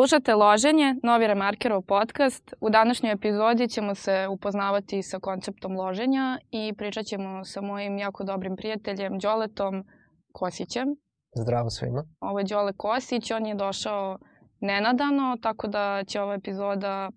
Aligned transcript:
Slušate 0.00 0.34
Loženje, 0.34 0.96
novi 1.02 1.26
Remarkerov 1.26 1.82
podcast. 1.82 2.54
U 2.60 2.70
današnjoj 2.70 3.12
epizodi 3.12 3.68
ćemo 3.68 3.94
se 3.94 4.28
upoznavati 4.28 5.02
sa 5.02 5.18
konceptom 5.18 5.76
loženja 5.76 6.38
i 6.50 6.74
pričat 6.78 7.04
ćemo 7.06 7.44
sa 7.44 7.60
mojim 7.60 7.98
jako 7.98 8.24
dobrim 8.24 8.56
prijateljem 8.56 9.18
Đoletom 9.18 9.84
Kosićem. 10.32 10.88
Zdravo 11.42 11.70
svima. 11.70 12.04
Ovo 12.20 12.38
je 12.38 12.44
Đole 12.44 12.72
Kosić, 12.76 13.30
on 13.30 13.46
je 13.46 13.54
došao 13.54 14.18
nenadano, 14.60 15.36
tako 15.42 15.68
da 15.68 16.04
će 16.06 16.20
ova 16.20 16.34
epizoda 16.34 17.10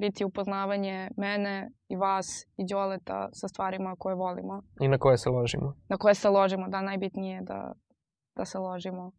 biti 0.00 0.24
upoznavanje 0.24 1.10
mene 1.16 1.70
i 1.88 1.96
vas 1.96 2.26
i 2.56 2.66
Đoleta 2.70 3.28
sa 3.32 3.48
stvarima 3.48 3.96
koje 3.98 4.14
volimo. 4.14 4.62
I 4.80 4.88
na 4.88 4.98
koje 4.98 5.18
se 5.18 5.30
ložimo. 5.30 5.74
Na 5.88 5.96
koje 5.96 6.14
se 6.14 6.28
ložimo, 6.28 6.68
da, 6.68 6.80
najbitnije 6.80 7.34
je 7.34 7.42
da, 7.42 7.72
da 8.36 8.44
se 8.44 8.58
ložimo 8.58 9.12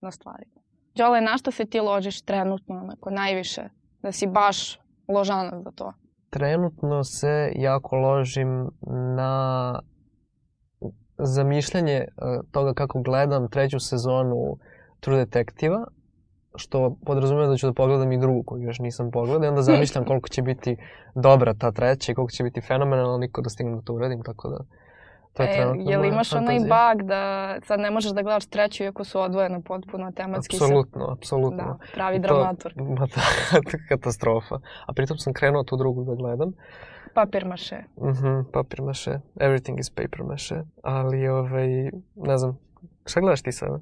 na 0.00 0.10
stvari. 0.10 0.63
Đole, 0.94 1.20
na 1.20 1.38
što 1.38 1.50
se 1.50 1.64
ti 1.64 1.80
ložiš 1.80 2.22
trenutno, 2.22 2.74
onako, 2.74 3.10
najviše? 3.10 3.62
Da 4.02 4.12
si 4.12 4.26
baš 4.26 4.78
ložanac 5.08 5.64
za 5.64 5.70
to. 5.70 5.92
Trenutno 6.30 7.04
se 7.04 7.52
jako 7.54 7.96
ložim 7.96 8.70
na 9.16 9.80
zamišljanje 11.18 11.92
e, 11.92 12.06
toga 12.50 12.74
kako 12.74 13.02
gledam 13.02 13.48
treću 13.48 13.80
sezonu 13.80 14.56
True 15.00 15.18
Detektiva, 15.18 15.86
što 16.56 16.96
podrazumije 17.06 17.46
da 17.46 17.56
ću 17.56 17.66
da 17.66 17.72
pogledam 17.72 18.12
i 18.12 18.20
drugu 18.20 18.42
koju 18.42 18.62
još 18.62 18.78
nisam 18.78 19.10
pogledao 19.10 19.44
i 19.44 19.48
onda 19.48 19.62
zamišljam 19.62 20.04
koliko 20.10 20.28
će 20.28 20.42
biti 20.42 20.76
dobra 21.14 21.54
ta 21.54 21.72
treća 21.72 22.12
i 22.12 22.14
koliko 22.14 22.30
će 22.30 22.44
biti 22.44 22.60
fenomenalno, 22.60 23.18
niko 23.18 23.40
da 23.42 23.50
stignem 23.50 23.76
da 23.76 23.82
to 23.82 23.94
uradim, 23.94 24.22
tako 24.22 24.48
da 24.48 24.58
to 25.34 25.42
je 25.42 25.48
e, 25.50 25.74
jel 25.80 26.04
imaš 26.04 26.30
fantazija. 26.30 26.60
onaj 26.60 26.94
bug 26.94 27.02
da 27.02 27.20
sad 27.60 27.80
ne 27.80 27.90
možeš 27.90 28.10
da 28.10 28.22
gledaš 28.22 28.46
treću 28.46 28.82
iako 28.82 29.04
su 29.04 29.20
odvojene 29.20 29.60
potpuno 29.62 30.12
tematski? 30.12 30.56
se- 30.56 30.64
Apsolutno, 30.64 31.08
apsolutno. 31.12 31.56
Da, 31.58 31.76
pravi 31.94 32.18
dramaturg. 32.18 32.76
Ma 32.90 33.06
da, 33.06 33.22
katastrofa. 33.88 34.54
A 34.86 34.92
pritom 34.92 35.16
sam 35.18 35.32
krenuo 35.32 35.62
tu 35.62 35.76
drugu 35.76 36.04
da 36.04 36.14
gledam. 36.14 36.52
Papir 37.14 37.44
maše. 37.46 37.76
Mhm, 38.00 38.40
papir 38.52 38.82
maše. 38.82 39.10
Everything 39.36 39.80
is 39.80 39.90
paper 39.90 40.22
maše. 40.22 40.54
Ali, 40.82 41.28
ovaj, 41.28 41.66
ne 42.16 42.38
znam, 42.38 42.58
šta 43.06 43.20
gledaš 43.20 43.42
ti 43.42 43.52
sada? 43.52 43.74
Uh, 43.74 43.80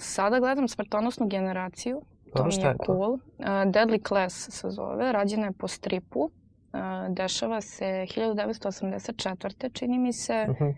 sada 0.00 0.38
gledam 0.38 0.68
smrtonosnu 0.68 1.26
generaciju. 1.28 2.00
To 2.24 2.30
Dobro, 2.34 2.52
mi 2.56 2.62
je 2.62 2.68
je 2.68 2.76
to? 2.76 2.84
cool. 2.86 3.12
Uh, 3.12 3.20
Deadly 3.66 4.08
Class 4.08 4.50
se 4.50 4.70
zove. 4.70 5.12
Rađena 5.12 5.46
je 5.46 5.52
po 5.52 5.68
stripu. 5.68 6.30
Uh, 6.74 6.78
dešava 7.10 7.60
se 7.60 8.06
1984. 8.08 9.70
čini 9.70 9.98
mi 9.98 10.12
se 10.12 10.46
Mhm. 10.48 10.64
uh, 10.64 10.74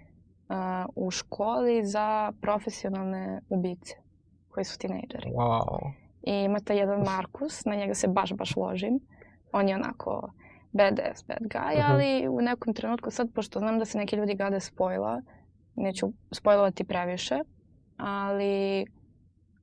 u 0.96 1.10
školi 1.10 1.84
za 1.84 2.32
profesionalne 2.40 3.40
ubice 3.48 3.94
koji 4.48 4.64
su 4.64 4.78
tinejdžeri. 4.78 5.30
Wow. 5.30 5.92
I 6.22 6.32
ima 6.34 6.60
taj 6.60 6.76
jedan 6.76 7.00
Markus, 7.00 7.64
na 7.64 7.74
njega 7.74 7.94
se 7.94 8.08
baš, 8.08 8.32
baš 8.32 8.56
ložim. 8.56 9.00
On 9.52 9.68
je 9.68 9.74
onako 9.74 10.30
badass 10.72 11.24
bad 11.26 11.38
guy, 11.42 11.78
Mhm. 11.78 11.92
ali 11.92 12.28
u 12.28 12.40
nekom 12.40 12.74
trenutku 12.74 13.10
sad, 13.10 13.28
pošto 13.34 13.58
znam 13.58 13.78
da 13.78 13.84
se 13.84 13.98
neki 13.98 14.16
ljudi 14.16 14.34
gade 14.34 14.60
spojla, 14.60 15.22
neću 15.76 16.06
spojlovati 16.32 16.84
previše, 16.84 17.38
ali 17.96 18.86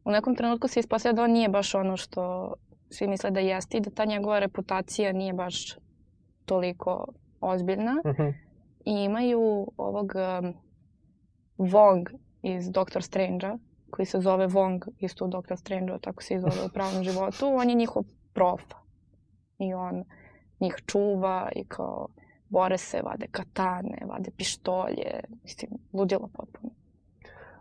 u 0.06 0.12
nekom 0.12 0.36
trenutku 0.36 0.68
se 0.68 0.80
ispostavlja 0.80 1.16
da 1.16 1.24
on 1.24 1.32
nije 1.32 1.50
baš 1.50 1.76
ono 1.76 1.98
što 1.98 2.54
svi 2.90 3.08
misle 3.08 3.32
da 3.32 3.40
jeste 3.40 3.78
i 3.78 3.82
da 3.82 3.90
ta 3.90 4.06
njegova 4.06 4.40
reputacija 4.40 5.12
nije 5.12 5.34
baš 5.34 5.76
toliko 6.52 7.06
ozbiljna. 7.42 7.96
Mhm. 8.06 8.30
I 8.86 9.04
imaju 9.04 9.68
ovog 9.78 10.12
um, 10.16 10.54
Wong 11.58 12.10
iz 12.42 12.72
Doctor 12.72 13.04
Strange-a, 13.04 13.58
koji 13.90 14.06
se 14.06 14.20
zove 14.20 14.48
Wong 14.48 14.88
isto 15.00 15.26
u 15.26 15.28
Doctor 15.28 15.58
Strange-u, 15.58 16.00
tako 16.00 16.24
se 16.24 16.34
i 16.34 16.40
zove 16.40 16.66
u 16.66 16.70
pravom 16.74 17.04
životu. 17.08 17.46
On 17.46 17.70
je 17.70 17.76
njihov 17.76 18.04
prof. 18.34 18.62
I 19.60 19.74
on 19.74 20.04
njih 20.60 20.76
čuva 20.86 21.50
i 21.56 21.66
kao 21.66 22.08
bore 22.50 22.78
se, 22.78 23.02
vade 23.02 23.28
katane, 23.32 23.98
vade 24.08 24.32
pištolje. 24.38 25.20
Mislim, 25.44 25.72
ludilo 25.94 26.30
potpuno. 26.34 26.74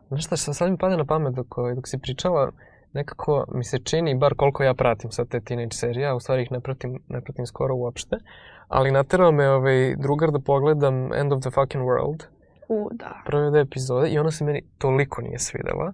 Znaš 0.09 0.27
šta, 0.27 0.37
sad 0.37 0.57
sad 0.57 0.71
mi 0.71 0.79
pada 0.79 0.97
na 0.97 1.05
pamet 1.05 1.35
dok, 1.35 1.59
ovaj, 1.59 1.75
dok 1.75 1.89
si 1.89 1.99
pričala, 1.99 2.53
nekako 2.93 3.45
mi 3.55 3.65
se 3.65 3.79
čini, 3.79 4.19
bar 4.19 4.35
koliko 4.37 4.63
ja 4.63 4.75
pratim 4.75 5.11
sad 5.11 5.29
te 5.29 5.41
teenage 5.41 5.75
serije, 5.75 6.09
a 6.09 6.15
u 6.15 6.21
stvari 6.21 6.43
ih 6.43 6.53
ne 6.53 6.61
pratim, 6.61 7.03
ne 7.09 7.21
pratim 7.21 7.47
skoro 7.47 7.75
uopšte, 7.75 8.17
ali 8.71 8.91
naterao 8.91 9.33
me 9.33 9.49
ovaj, 9.49 9.97
drugar 9.97 10.31
da 10.31 10.39
pogledam 10.39 11.13
End 11.13 11.33
of 11.33 11.41
the 11.41 11.51
Fucking 11.51 11.85
World, 11.85 12.23
U, 12.69 12.89
da. 12.93 13.23
prve 13.27 13.51
dve 13.51 13.61
epizode 13.61 14.09
i 14.09 14.19
ona 14.19 14.31
se 14.31 14.45
meni 14.45 14.63
toliko 14.79 15.23
nije 15.23 15.39
svidela. 15.39 15.93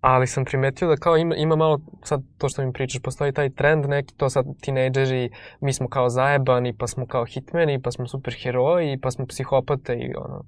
Ali 0.00 0.26
sam 0.26 0.44
primetio 0.44 0.88
da 0.88 0.96
kao 0.96 1.16
ima, 1.16 1.34
ima 1.36 1.56
malo, 1.56 1.80
sad 2.04 2.22
to 2.38 2.48
što 2.48 2.66
mi 2.66 2.72
pričaš, 2.72 3.02
postoji 3.02 3.32
taj 3.32 3.50
trend 3.50 3.88
neki, 3.88 4.14
to 4.14 4.30
sad 4.30 4.46
tinejdžeri, 4.60 5.30
mi 5.60 5.72
smo 5.72 5.88
kao 5.88 6.08
zajebani, 6.08 6.72
pa 6.72 6.86
smo 6.86 7.06
kao 7.06 7.24
hitmeni, 7.24 7.82
pa 7.82 7.90
smo 7.90 8.06
superheroji, 8.06 8.98
pa 8.98 9.10
smo 9.10 9.26
psihopate 9.26 9.94
i 9.94 10.14
ono, 10.16 10.44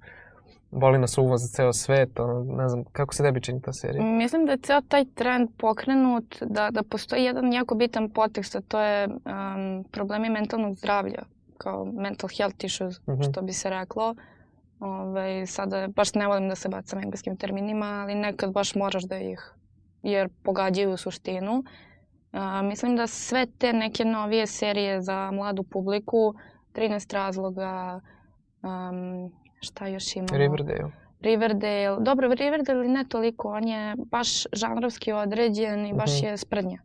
boli 0.70 0.98
nas 0.98 1.18
uvo 1.18 1.36
za 1.36 1.48
ceo 1.48 1.72
svet, 1.72 2.20
ono, 2.20 2.44
ne 2.44 2.68
znam, 2.68 2.84
kako 2.92 3.14
se 3.14 3.22
tebi 3.22 3.40
čini 3.40 3.62
ta 3.62 3.72
serija? 3.72 4.04
Mislim 4.04 4.46
da 4.46 4.52
je 4.52 4.58
ceo 4.58 4.80
taj 4.88 5.04
trend 5.14 5.48
pokrenut, 5.58 6.36
da, 6.40 6.70
da 6.70 6.82
postoji 6.82 7.24
jedan 7.24 7.52
jako 7.52 7.74
bitan 7.74 8.10
potekst, 8.10 8.56
a 8.56 8.60
to 8.68 8.80
je 8.80 9.06
um, 9.06 9.84
problemi 9.92 10.30
mentalnog 10.30 10.74
zdravlja, 10.74 11.22
kao 11.54 11.84
mental 11.86 12.30
health 12.30 12.64
issues, 12.64 13.00
Mhm. 13.00 13.22
što 13.22 13.42
bi 13.42 13.52
se 13.52 13.70
reklo. 13.70 14.14
Ove, 14.80 15.46
sada 15.46 15.88
baš 15.88 16.14
ne 16.14 16.26
volim 16.26 16.48
da 16.48 16.54
se 16.54 16.68
bacam 16.68 16.98
engleskim 16.98 17.36
terminima, 17.36 17.86
ali 17.86 18.14
nekad 18.14 18.52
baš 18.52 18.74
moraš 18.74 19.02
da 19.02 19.18
ih, 19.18 19.54
jer 20.02 20.28
pogađaju 20.42 20.96
suštinu. 20.96 21.64
A, 22.32 22.62
mislim 22.62 22.96
da 22.96 23.06
sve 23.06 23.46
te 23.48 23.72
neke 23.72 24.04
novije 24.04 24.46
serije 24.46 25.02
za 25.02 25.30
mladu 25.30 25.62
publiku, 25.62 26.34
13 26.72 27.12
razloga, 27.12 28.00
um, 28.62 29.32
šta 29.60 29.86
još 29.86 30.16
imamo? 30.16 30.38
Riverdale. 30.38 30.90
Riverdale. 31.20 31.96
Dobro, 32.00 32.28
Riverdale 32.30 32.88
ne 32.88 33.04
toliko, 33.04 33.48
on 33.48 33.68
je 33.68 33.94
baš 34.06 34.28
žanrovski 34.52 35.12
određen 35.12 35.86
i 35.86 35.94
baš 35.94 36.18
Mhm. 36.18 36.26
je 36.26 36.36
sprednja. 36.36 36.78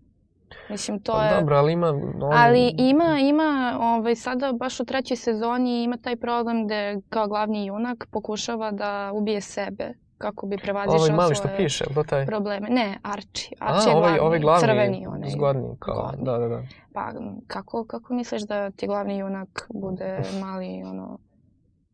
Mislim, 0.70 1.00
to 1.00 1.14
Pa 1.14 1.24
je... 1.24 1.36
dobro, 1.36 1.56
ali 1.58 1.74
ima... 1.74 1.88
On, 1.88 2.34
Ali 2.34 2.76
ima, 2.78 3.20
ima, 3.22 3.78
ovaj, 3.82 4.16
sada 4.16 4.52
baš 4.54 4.80
u 4.80 4.86
trećoj 4.86 5.18
sezoni 5.18 5.84
ima 5.84 5.98
taj 5.98 6.16
problem 6.16 6.66
gde 6.66 7.02
kao 7.10 7.28
glavni 7.28 7.66
junak 7.66 8.08
pokušava 8.12 8.72
da 8.72 9.12
ubije 9.14 9.42
sebe 9.42 9.94
kako 10.18 10.48
bi 10.48 10.58
prevazišao 10.58 10.98
Ovaj 10.98 11.12
mali 11.12 11.36
što 11.36 11.42
svoje 11.42 11.58
piše, 11.58 11.86
to 11.96 12.04
taj? 12.04 12.26
probleme. 12.26 12.68
Ne, 12.70 12.98
Archie. 13.04 13.58
A, 13.60 13.74
Archie 13.76 13.90
je 13.90 13.96
ovaj, 13.96 14.02
glavni, 14.10 14.20
ovaj 14.20 14.40
glavni, 14.40 14.60
crveni 14.62 15.08
onaj. 15.08 15.30
zgodni, 15.30 15.76
kao, 15.80 16.08
Zgodni. 16.08 16.26
da, 16.26 16.38
da, 16.38 16.48
da. 16.48 16.64
Pa 16.94 17.12
kako, 17.48 17.86
kako 17.86 18.14
misliš 18.14 18.42
da 18.42 18.72
ti 18.72 18.88
glavni 18.88 19.18
junak 19.18 19.68
bude 19.74 20.22
mali, 20.44 20.84
ono, 20.86 21.18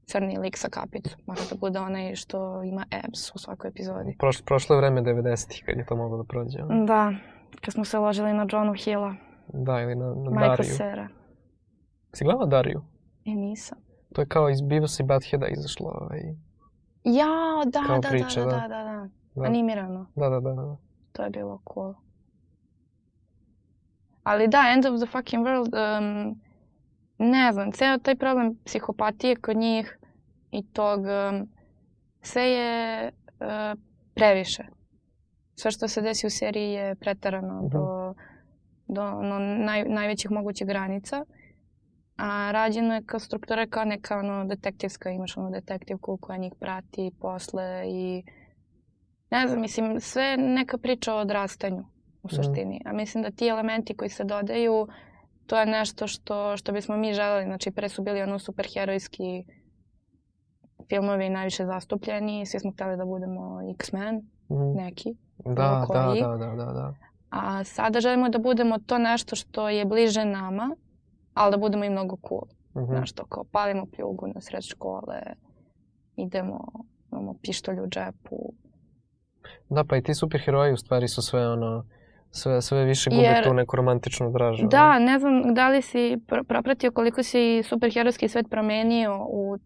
crni 0.06 0.38
lik 0.38 0.58
sa 0.58 0.70
kapicom? 0.70 1.20
Mora 1.26 1.42
da 1.50 1.56
bude 1.56 1.80
onaj 1.80 2.16
što 2.16 2.64
ima 2.64 2.86
abs 3.06 3.36
u 3.36 3.40
svakoj 3.40 3.68
epizodi. 3.68 4.16
Proš, 4.20 4.42
prošlo 4.42 4.76
je 4.76 4.82
vreme 4.82 5.02
90-ih 5.02 5.64
kad 5.66 5.78
je 5.78 5.86
to 5.86 5.96
moglo 5.96 6.18
da 6.18 6.24
prođe. 6.24 6.58
Da, 6.88 7.14
kad 7.62 7.74
smo 7.74 7.86
se 7.86 7.98
ložili 7.98 8.34
na 8.34 8.46
Johnu 8.52 8.74
Hilla, 8.74 9.16
Da, 9.54 9.82
ili 9.82 9.96
na, 9.96 10.06
na 10.06 10.30
Michael 10.30 10.50
Dariju. 10.50 10.76
Cera. 10.76 11.08
Si 12.14 12.24
gledala 12.24 12.46
Dariju? 12.46 12.82
E, 13.26 13.30
nisam. 13.30 13.78
To 14.14 14.22
je 14.22 14.28
kao 14.28 14.50
iz 14.50 14.62
Beavis 14.62 15.00
i 15.00 15.04
Buttheada 15.04 15.48
izašlo. 15.48 15.92
Ovaj. 16.02 16.20
Ja, 17.04 17.64
da, 17.66 17.84
Kao 17.88 18.00
da, 18.00 18.10
priča, 18.10 18.40
da, 18.40 18.46
da. 18.46 18.52
da, 18.52 18.68
da, 18.68 18.84
da. 18.84 19.10
Da. 19.36 19.44
Animirano. 19.46 20.08
Da, 20.16 20.30
da, 20.30 20.40
da, 20.40 20.54
da. 20.54 20.78
To 21.12 21.24
je 21.24 21.30
bilo 21.30 21.62
cool. 21.74 21.94
Ali 24.24 24.48
da, 24.48 24.64
End 24.74 24.86
of 24.86 25.02
the 25.02 25.12
fucking 25.12 25.46
world, 25.46 25.74
um, 25.74 26.42
ne 27.18 27.52
znam, 27.54 27.72
ceo 27.72 27.98
taj 27.98 28.16
problem 28.16 28.58
psihopatije 28.66 29.36
kod 29.36 29.58
njih 29.58 30.00
i 30.52 30.64
tog, 30.74 31.00
um, 31.00 31.50
sve 32.22 32.44
je 32.44 33.12
uh, 33.40 33.80
previše. 34.14 34.64
Sve 35.56 35.72
što 35.72 35.88
se 35.88 36.02
desi 36.02 36.28
u 36.28 36.30
seriji 36.30 36.72
je 36.72 36.96
pretarano 36.96 37.54
Mhm. 37.56 37.68
do, 37.68 38.14
do 38.88 39.02
ono, 39.04 39.40
naj, 39.40 39.84
najvećih 39.84 40.32
mogućih 40.32 40.68
granica. 40.68 41.26
A 42.18 42.52
rađeno 42.52 42.96
je 42.96 43.04
kao 43.06 43.20
struktura 43.20 43.62
je 43.62 43.70
kao 43.70 43.86
neka 43.86 44.18
ono, 44.18 44.46
detektivska, 44.46 45.10
imaš 45.10 45.38
ono 45.38 45.50
detektivku 45.50 46.18
koja 46.18 46.38
njih 46.38 46.54
prati 46.60 47.12
posle 47.20 47.84
i 47.88 48.24
ne 49.32 49.48
znam, 49.48 49.62
mislim, 49.62 50.00
sve 50.00 50.38
neka 50.38 50.78
priča 50.78 51.14
o 51.14 51.20
odrastanju 51.20 51.86
u 52.24 52.28
Mhm. 52.28 52.36
suštini. 52.36 52.82
A 52.86 52.94
mislim 52.94 53.24
da 53.24 53.32
ti 53.32 53.48
elementi 53.48 53.96
koji 53.96 54.10
se 54.10 54.24
dodaju, 54.24 54.88
to 55.48 55.60
je 55.60 55.66
nešto 55.66 56.08
što, 56.08 56.58
što 56.58 56.72
bismo 56.72 56.98
mi 56.98 57.14
želeli. 57.14 57.46
Znači, 57.46 57.72
pre 57.72 57.90
su 57.90 58.04
bili 58.04 58.22
ono 58.22 58.40
superherojski 58.40 59.46
filmovi 60.90 61.30
najviše 61.30 61.66
zastupljeni, 61.66 62.46
svi 62.46 62.60
smo 62.60 62.72
hteli 62.72 62.98
da 62.98 63.06
budemo 63.06 63.60
X-Men. 63.72 64.30
Neki. 64.50 65.16
Da, 65.46 65.52
da, 65.54 65.86
koji. 65.88 66.22
da, 66.22 66.28
da, 66.28 66.56
da, 66.56 66.66
da. 66.66 66.94
A 67.30 67.64
sada 67.64 68.00
želimo 68.00 68.30
da 68.30 68.38
budemo 68.40 68.78
to 68.78 68.98
nešto 68.98 69.36
što 69.36 69.70
je 69.70 69.86
bliže 69.86 70.26
nama, 70.26 70.76
ali 71.34 71.52
da 71.52 71.58
budemo 71.58 71.84
i 71.84 71.90
mnogo 71.90 72.18
cool. 72.28 72.48
Mhm. 72.76 72.86
Znaš, 72.86 73.12
to 73.12 73.26
kao 73.26 73.44
palimo 73.44 73.86
pljugu 73.96 74.28
na 74.28 74.42
sred 74.42 74.64
škole, 74.64 75.22
idemo, 76.16 76.60
imamo 77.12 77.36
pištolj 77.42 77.80
u 77.80 77.88
džepu. 77.88 78.54
Da, 79.70 79.84
pa 79.84 79.98
i 79.98 80.04
ti 80.04 80.14
superheroji 80.14 80.74
u 80.74 80.78
stvari 80.78 81.08
su 81.08 81.22
sve 81.22 81.48
ono 81.50 81.86
sve, 82.36 82.62
sve 82.62 82.84
više 82.84 83.10
gubi 83.10 83.22
Jer- 83.22 83.44
tu 83.44 83.54
neku 83.54 83.76
romantičnu 83.76 84.32
dražu. 84.32 84.68
Da, 84.68 85.00
ne 85.00 85.20
znam 85.20 85.54
da 85.54 85.70
li 85.70 85.82
si 85.82 85.98
pr- 86.28 86.44
propratio 86.44 86.92
koliko 86.92 87.24
se 87.24 87.38
superherojski 87.64 88.28
svet 88.28 88.50
promenio 88.50 89.26
u 89.30 89.58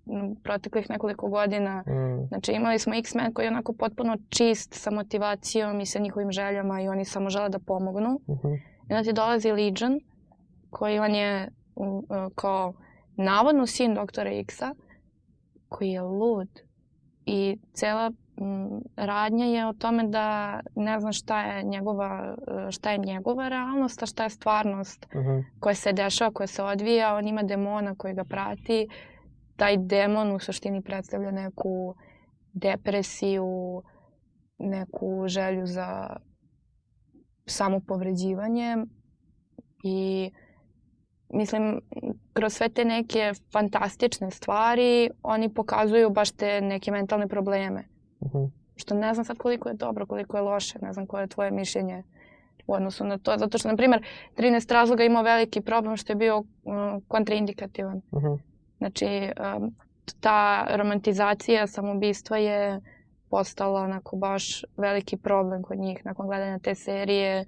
proteklih 0.43 0.89
nekoliko 0.89 1.27
godina. 1.29 1.83
Mm, 1.87 2.27
Znači 2.27 2.51
imali 2.51 2.79
smo 2.79 2.95
X-Men 2.95 3.33
koji 3.33 3.45
je 3.45 3.51
onako 3.51 3.73
potpuno 3.73 4.17
čist 4.29 4.73
sa 4.73 4.91
motivacijom 4.91 5.81
i 5.81 5.85
sa 5.85 5.99
njihovim 5.99 6.31
željama 6.31 6.81
i 6.81 6.87
oni 6.87 7.05
samo 7.05 7.29
žele 7.29 7.49
da 7.49 7.59
pomognu. 7.59 8.19
mhm, 8.29 8.53
I 8.89 8.93
onda 8.93 9.03
ti 9.03 9.13
dolazi 9.13 9.51
Legion 9.51 9.99
koji 10.69 10.99
on 10.99 11.15
je 11.15 11.47
u, 11.75 12.03
e, 12.09 12.29
kao 12.35 12.73
navodno 13.15 13.65
sin 13.65 13.93
doktora 13.93 14.31
X-a 14.31 14.73
koji 15.69 15.89
je 15.89 16.01
lud. 16.01 16.47
I 17.25 17.57
cela 17.73 18.11
radnja 18.95 19.45
je 19.45 19.67
o 19.67 19.73
tome 19.73 20.07
da 20.07 20.59
ne 20.75 20.99
znam 20.99 21.13
šta 21.13 21.41
je 21.41 21.63
njegova, 21.63 22.35
e, 22.67 22.71
šta 22.71 22.91
je 22.91 22.97
njegova 22.97 23.49
realnost, 23.49 24.03
a 24.03 24.05
šta 24.05 24.23
je 24.23 24.29
stvarnost 24.29 25.07
mhm. 25.15 25.39
koja 25.59 25.75
se 25.75 25.93
dešava, 25.93 26.31
koja 26.31 26.47
se 26.47 26.63
odvija, 26.63 27.15
on 27.15 27.27
ima 27.27 27.43
demona 27.43 27.95
koji 27.95 28.13
ga 28.13 28.23
prati. 28.23 28.87
Taj 29.55 29.77
demon 29.77 30.35
u 30.35 30.39
suštini 30.39 30.81
predstavlja 30.81 31.31
neku 31.31 31.95
depresiju, 32.53 33.81
neku 34.57 35.23
želju 35.27 35.65
za 35.65 36.17
samopovređivanje 37.45 38.77
i 39.83 40.31
mislim, 41.29 41.81
kroz 42.33 42.53
sve 42.53 42.69
te 42.69 42.85
neke 42.85 43.31
fantastične 43.51 44.31
stvari 44.31 45.09
oni 45.23 45.53
pokazuju 45.53 46.09
baš 46.09 46.31
te 46.31 46.61
neke 46.61 46.91
mentalne 46.91 47.27
probleme. 47.27 47.98
Mhm. 48.25 48.43
Što 48.75 48.95
ne 48.95 49.13
znam 49.13 49.25
sad 49.25 49.37
koliko 49.37 49.69
je 49.69 49.75
dobro, 49.75 50.05
koliko 50.05 50.37
je 50.37 50.41
loše, 50.43 50.79
ne 50.81 50.93
znam 50.93 51.05
koje 51.05 51.23
je 51.23 51.27
tvoje 51.27 51.51
mišljenje 51.51 52.03
u 52.67 52.73
odnosu 52.73 53.05
na 53.05 53.17
to. 53.17 53.37
Zato 53.37 53.57
što, 53.57 53.67
na 53.69 53.75
primjer, 53.75 54.03
13 54.37 54.73
razloga 54.73 55.03
imao 55.03 55.23
veliki 55.23 55.61
problem 55.61 55.97
što 55.97 56.11
je 56.11 56.15
bio 56.15 56.37
um, 56.37 57.01
kontraindikativan. 57.07 58.01
Mhm. 58.13 58.33
Znači, 58.77 59.31
um, 59.57 59.75
ta 60.19 60.67
romantizacija 60.75 61.67
samoubistva 61.67 62.37
je 62.37 62.81
postala 63.29 63.81
onako 63.81 64.15
baš 64.15 64.63
veliki 64.77 65.17
problem 65.17 65.63
kod 65.63 65.77
njih. 65.77 66.05
Nakon 66.05 66.27
gledanja 66.27 66.59
te 66.59 66.75
serije, 66.75 67.45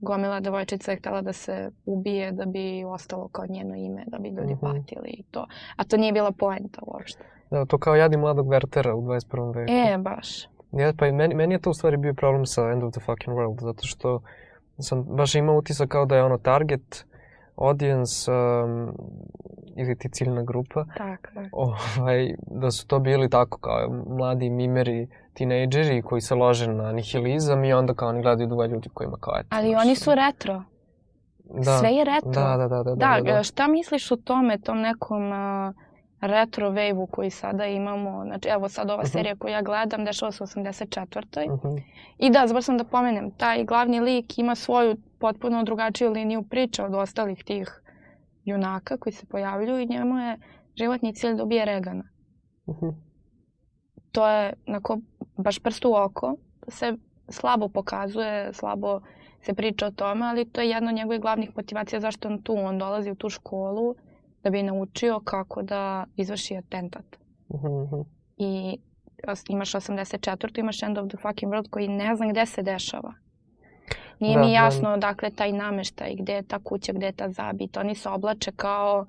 gomila 0.00 0.40
devojčica 0.40 0.90
je 0.90 0.96
htjela 0.96 1.22
da 1.22 1.32
se 1.32 1.70
ubije 1.86 2.32
da 2.32 2.44
bi 2.44 2.84
ostalo 2.84 3.28
kao 3.28 3.44
njeno 3.48 3.74
ime, 3.76 4.04
da 4.06 4.18
bi 4.18 4.28
ljudi 4.28 4.52
Mhm. 4.54 4.60
patili 4.60 5.08
i 5.10 5.22
to. 5.30 5.46
A 5.76 5.84
to 5.84 5.96
nije 5.96 6.12
bila 6.12 6.32
poenta 6.32 6.80
uopšte. 6.86 7.24
Da, 7.50 7.64
to 7.64 7.78
kao 7.78 7.94
jadi 7.94 8.16
mladog 8.16 8.46
Wertera 8.46 8.92
u 8.92 9.02
21. 9.02 9.54
veku. 9.54 9.72
E, 9.72 9.98
baš. 9.98 10.48
Ja, 10.72 10.92
pa 10.98 11.06
i 11.06 11.12
meni, 11.12 11.34
meni 11.34 11.54
je 11.54 11.60
to 11.60 11.70
u 11.70 11.74
stvari 11.74 11.96
bio 11.96 12.14
problem 12.14 12.46
sa 12.46 12.70
End 12.70 12.82
of 12.82 12.92
the 12.92 13.00
Fucking 13.00 13.36
World, 13.36 13.60
zato 13.60 13.86
što 13.86 14.20
sam 14.78 15.02
baš 15.02 15.34
imao 15.34 15.56
utisak 15.56 15.88
kao 15.88 16.06
da 16.06 16.16
je 16.16 16.24
ono 16.24 16.38
target 16.38 17.04
audience 17.56 18.32
um, 18.32 18.92
ili 19.76 19.98
ti 19.98 20.08
ciljna 20.08 20.42
grupa, 20.42 20.84
Tako. 20.96 21.40
je. 21.40 21.48
ovaj, 21.52 22.34
da 22.46 22.70
su 22.70 22.86
to 22.86 22.98
bili 22.98 23.30
tako 23.30 23.58
kao 23.58 23.88
mladi 24.06 24.50
mimeri, 24.50 25.08
tinejdžeri 25.34 26.02
koji 26.02 26.20
se 26.20 26.34
lože 26.34 26.72
na 26.72 26.92
nihilizam 26.92 27.64
i 27.64 27.72
onda 27.72 27.94
kao 27.94 28.08
oni 28.08 28.22
gledaju 28.22 28.48
druga 28.48 28.66
ljudi 28.66 28.88
kojima 28.94 29.16
kao 29.20 29.34
eto. 29.38 29.48
Ali 29.50 29.68
znaš, 29.68 29.84
oni 29.84 29.96
su 29.96 30.14
retro. 30.14 30.62
da, 31.44 31.78
Sve 31.78 31.90
je 31.90 32.04
retro. 32.04 32.30
Da, 32.30 32.56
da, 32.56 32.68
da, 32.68 32.82
da. 32.82 32.94
Da, 32.94 33.20
da, 33.24 33.32
da. 33.32 33.42
šta 33.42 33.68
misliš 33.68 34.12
o 34.12 34.16
tome, 34.16 34.58
tom 34.58 34.80
nekom 34.80 35.32
uh, 35.32 35.74
retro 36.20 36.70
wave 36.70 37.06
koji 37.06 37.30
sada 37.30 37.66
imamo? 37.66 38.24
Znači, 38.24 38.48
evo 38.48 38.68
sad 38.68 38.90
ova 38.90 39.02
Mhm. 39.02 39.08
serija 39.08 39.36
koju 39.36 39.52
ja 39.52 39.62
gledam, 39.62 40.04
dešava 40.04 40.32
se 40.32 40.42
u 40.42 40.46
84. 40.46 41.46
Mhm, 41.46 41.76
I 42.18 42.30
da, 42.30 42.46
zabar 42.46 42.62
sam 42.62 42.78
da 42.78 42.84
pomenem, 42.84 43.30
taj 43.30 43.64
glavni 43.64 44.00
lik 44.00 44.38
ima 44.38 44.54
svoju 44.54 44.96
potpuno 45.18 45.62
drugačiju 45.64 46.10
liniju 46.10 46.42
priče 46.42 46.82
od 46.82 46.94
ostalih 46.94 47.44
tih 47.44 47.80
junaka 48.44 48.96
koji 48.96 49.12
se 49.12 49.26
pojavljuju 49.26 49.78
i 49.78 49.86
njemu 49.86 50.18
je 50.18 50.38
životni 50.74 51.14
cilj 51.14 51.34
da 51.34 51.42
ubije 51.42 51.64
Regana. 51.64 52.04
mhm. 52.68 52.88
To 54.12 54.28
je 54.28 54.52
onako 54.66 54.98
baš 55.36 55.58
prst 55.58 55.84
u 55.84 55.94
oko, 55.94 56.36
se 56.68 56.94
slabo 57.28 57.68
pokazuje, 57.68 58.52
slabo 58.52 59.00
se 59.42 59.54
priča 59.54 59.86
o 59.86 59.90
tome, 59.90 60.26
ali 60.26 60.44
to 60.44 60.60
je 60.60 60.68
jedna 60.68 60.90
od 60.90 60.96
njegovih 60.96 61.20
glavnih 61.20 61.50
motivacija 61.56 62.00
zašto 62.00 62.28
on 62.28 62.42
tu, 62.42 62.54
on 62.54 62.78
dolazi 62.78 63.10
u 63.10 63.14
tu 63.14 63.28
školu 63.28 63.94
da 64.44 64.50
bi 64.50 64.62
naučio 64.62 65.20
kako 65.24 65.62
da 65.62 66.06
izvrši 66.16 66.56
atentat. 66.56 67.04
Mhm, 67.54 67.66
mhm. 67.66 68.00
I 68.36 68.78
imaš 69.48 69.72
84. 69.72 70.58
imaš 70.60 70.82
End 70.82 70.98
of 70.98 71.08
the 71.08 71.16
Fucking 71.16 71.52
World 71.52 71.70
koji 71.70 71.88
ne 71.88 72.16
znam 72.16 72.30
gde 72.30 72.46
se 72.46 72.62
dešava. 72.62 73.14
Nije 74.20 74.34
Da, 74.34 74.40
mi 74.40 74.46
da. 74.46 74.52
jasno 74.52 74.90
odakle 74.92 75.30
taj 75.30 75.52
nameštaj, 75.52 76.14
gde 76.14 76.32
je 76.32 76.42
ta 76.42 76.58
kuća, 76.58 76.92
gde 76.92 77.06
je 77.06 77.12
ta 77.12 77.28
zabit. 77.28 77.76
Oni 77.76 77.94
se 77.94 78.08
oblače 78.08 78.52
kao 78.56 79.06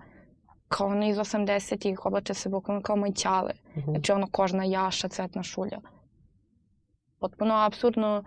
kao 0.68 0.88
oni 0.88 1.10
iz 1.10 1.18
80-ih, 1.18 2.06
oblače 2.06 2.34
se 2.34 2.50
bukvalno 2.50 2.82
kao 2.82 2.96
moj 2.96 3.12
ćale. 3.12 3.52
Mhm. 3.78 3.92
Znači 3.92 4.12
ono 4.12 4.28
kožna 4.32 4.64
jaša, 4.64 5.08
cvetna 5.08 5.44
šulja. 5.44 5.80
Potpuno 7.20 7.56
absurdno 7.56 8.24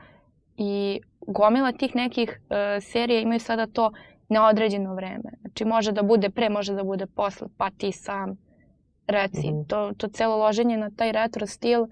i 0.57 1.01
gomila 1.27 1.73
tih 1.73 1.97
nekih 1.97 2.41
e, 2.51 2.81
serija 2.81 3.21
imaju 3.21 3.41
sada 3.41 3.67
to 3.67 3.93
neodređeno 4.29 4.95
vreme. 4.95 5.31
Znači 5.41 5.65
može 5.65 5.93
da 5.93 6.03
bude 6.03 6.31
pre, 6.31 6.49
može 6.49 6.75
da 6.75 6.85
bude 6.85 7.07
posle, 7.07 7.49
pa 7.57 7.71
ti 7.71 7.93
sam 7.93 8.37
reci. 9.07 9.51
Mhm. 9.51 9.63
To, 9.67 9.93
to 9.97 10.09
celo 10.09 10.37
loženje 10.37 10.77
na 10.77 10.91
taj 10.97 11.13
retro 11.13 11.47
stil 11.47 11.87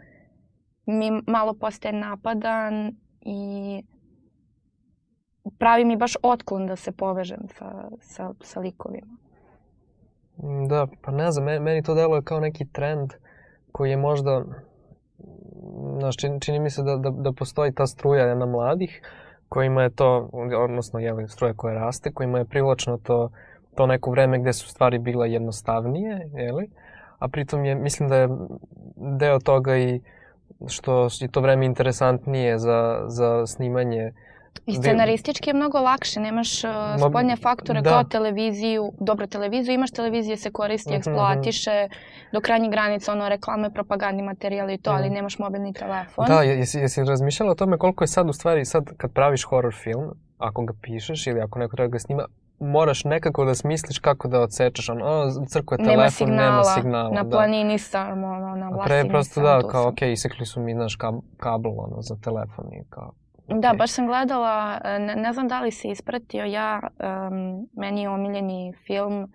mi 0.87 1.11
malo 1.27 1.55
postaje 1.55 1.93
napadan 1.93 2.97
i 3.21 3.83
pravi 5.59 5.85
mi 5.85 5.97
baš 5.97 6.17
otklon 6.23 6.67
da 6.67 6.77
se 6.77 6.93
povežem 6.93 7.49
sa, 7.49 7.89
sa, 8.01 8.33
sa 8.41 8.61
likovima. 8.61 9.17
Mm, 10.43 10.69
Da, 10.69 10.87
pa 11.03 11.13
ne 11.13 11.31
znam, 11.31 11.63
meni, 11.63 11.83
to 11.83 11.95
deluje 11.95 12.23
kao 12.23 12.41
neki 12.41 12.67
trend 12.73 13.13
koji 13.73 13.91
je 13.91 13.97
možda, 13.97 14.45
znaš, 15.99 16.17
čini, 16.17 16.41
čini 16.41 16.59
mi 16.61 16.71
se 16.71 16.83
da, 16.83 16.97
da, 16.97 17.11
da 17.11 17.33
postoji 17.33 17.75
ta 17.75 17.87
struja 17.87 18.35
na 18.35 18.47
mladih 18.47 19.03
kojima 19.49 19.83
je 19.83 19.91
to, 19.91 20.29
odnosno 20.59 20.99
jeli, 20.99 21.29
struja 21.29 21.55
koja 21.55 21.75
raste, 21.75 22.13
kojima 22.13 22.39
je 22.39 22.45
privlačno 22.45 22.99
to, 22.99 23.31
to 23.75 23.87
neko 23.87 24.11
vreme 24.11 24.39
gde 24.39 24.53
su 24.53 24.69
stvari 24.69 24.99
bile 24.99 25.33
jednostavnije, 25.33 26.31
jeli? 26.35 26.71
A 27.19 27.29
pritom 27.29 27.65
je, 27.65 27.75
mislim 27.75 28.09
da 28.09 28.17
je 28.17 28.29
deo 28.97 29.39
toga 29.39 29.77
i 29.77 30.01
što 30.67 31.09
je 31.21 31.29
to 31.29 31.41
vreme 31.41 31.67
interesantnije 31.67 32.59
za, 32.59 33.05
za 33.07 33.47
snimanje 33.47 34.13
I 34.67 34.75
scenaristički 34.75 35.51
je 35.51 35.55
mnogo 35.55 35.79
lakše, 35.81 36.21
nemaš 36.21 36.65
uh, 36.65 36.71
spoljne 37.01 37.37
faktore 37.37 37.81
da. 37.81 37.91
kao 37.91 38.05
televiziju. 38.05 38.93
Dobro, 39.01 39.27
televiziju 39.27 39.75
imaš, 39.75 39.91
televizija 39.91 40.37
se 40.37 40.51
koristi, 40.51 40.91
Mhm, 40.91 40.97
eksploatiše 40.97 41.89
do 42.33 42.41
krajnjih 42.41 42.71
granica, 42.71 43.13
ono, 43.13 43.29
reklame, 43.29 43.71
propagandni 43.71 44.23
materijal 44.23 44.71
i 44.71 44.79
to, 44.79 44.91
ali 44.91 45.07
Mhm. 45.07 45.15
nemaš 45.15 45.39
mobilni 45.39 45.73
telefon. 45.75 46.27
Da, 46.27 46.43
je- 46.43 46.59
jesi, 46.59 46.79
jesi 46.79 47.05
razmišljala 47.05 47.53
o 47.53 47.57
tome 47.57 47.79
koliko 47.79 48.05
je 48.05 48.09
sad 48.09 48.29
u 48.29 48.33
stvari, 48.33 48.65
sad 48.65 48.85
kad 48.97 49.13
praviš 49.13 49.45
horror 49.45 49.75
film, 49.75 50.05
ako 50.39 50.63
ga 50.63 50.73
pišeš 50.83 51.27
ili 51.27 51.41
ako 51.41 51.59
neko 51.59 51.77
treba 51.77 51.89
da 51.89 51.93
ga 51.93 51.99
snima, 51.99 52.25
moraš 52.59 53.05
nekako 53.05 53.45
da 53.45 53.55
smisliš 53.55 53.99
kako 53.99 54.29
da 54.29 54.41
odsečeš, 54.41 54.89
ono, 54.89 55.05
crko 55.49 55.75
je 55.75 55.79
nema 55.79 55.91
telefon, 55.93 56.11
signala, 56.11 56.41
nema 56.43 56.63
signala. 56.65 57.11
na 57.11 57.23
da. 57.23 57.31
planini 57.31 57.79
sam, 57.79 58.25
ono, 58.25 58.57
na 58.57 58.67
A 58.67 58.71
vlasti 58.71 58.89
pre 58.89 59.05
prosto 59.05 59.41
nisam, 59.41 59.57
da, 59.57 59.69
kao 59.69 59.83
sam. 59.83 59.89
ok, 59.89 60.03
isekli 60.03 60.47
su 60.47 60.61
mi, 60.61 60.73
znaš, 60.75 60.97
kab, 60.97 61.15
kabel, 61.37 61.73
ono, 61.73 61.97
za 62.01 62.17
telefon 62.17 62.65
i 62.73 62.85
kao... 62.91 63.13
Da, 63.49 63.69
okej. 63.69 63.79
baš 63.79 63.91
sam 63.91 64.07
gledala, 64.07 64.55
e, 64.85 64.99
ne, 64.99 65.17
ne 65.17 65.33
znam 65.33 65.49
da 65.49 65.61
li 65.61 65.71
si 65.71 65.89
ispratio, 65.89 66.45
ja, 66.45 66.81
em, 66.99 67.33
meni 67.75 68.03
je 68.03 68.09
omiljeni 68.11 68.73
film 68.77 69.33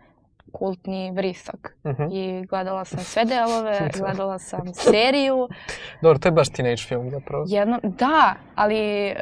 kultni 0.52 1.12
Vrisak. 1.12 1.78
Mhm. 1.86 2.04
I 2.12 2.46
gledala 2.46 2.86
sam 2.86 3.00
sve 3.00 3.26
delove, 3.26 3.80
Da. 3.94 4.00
gledala 4.00 4.40
sam 4.40 4.74
seriju, 4.74 5.48
Dobro, 6.02 6.20
to 6.20 6.28
je 6.28 6.32
baš 6.32 6.50
teenage 6.50 6.78
film 6.80 7.10
zapravo. 7.10 7.46
Jedno, 7.48 7.80
da, 7.84 8.34
ali 8.56 8.78
e, 9.08 9.16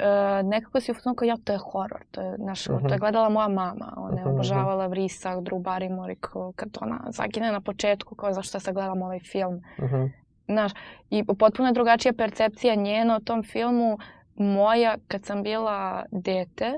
nekako 0.44 0.80
si 0.80 0.92
u 0.92 0.96
fazonu 0.96 1.16
kao 1.16 1.26
ja, 1.26 1.36
to 1.38 1.52
je 1.54 1.60
horor. 1.60 2.04
To 2.12 2.22
je, 2.22 2.36
naš, 2.40 2.64
to 2.64 2.76
Mhm. 2.76 2.88
je 2.88 2.98
gledala 2.98 3.30
moja 3.30 3.48
mama. 3.48 3.94
Ona 3.98 4.10
je 4.10 4.14
Mhm, 4.14 4.22
mhm. 4.22 4.30
obožavala 4.30 4.88
Vrisak, 4.88 5.38
Drew 5.38 5.60
Barrymore 5.60 6.16
kao 6.16 6.54
kad 6.56 6.70
ona 6.82 7.00
zagine 7.08 7.52
na 7.52 7.62
početku, 7.62 8.16
kao 8.16 8.34
zašto 8.34 8.60
sad 8.60 8.74
gledam 8.74 9.02
ovaj 9.02 9.20
film. 9.22 9.62
Mhm. 9.80 10.06
Znaš, 10.46 10.72
i 11.10 11.24
potpuno 11.30 11.68
je 11.70 11.74
drugačija 11.74 12.14
percepcija 12.14 12.76
njena 12.76 13.16
o 13.16 13.20
tom 13.20 13.44
filmu. 13.44 13.98
Moja, 14.40 14.96
kad 15.08 15.26
sam 15.26 15.44
bila 15.44 16.04
dete, 16.12 16.74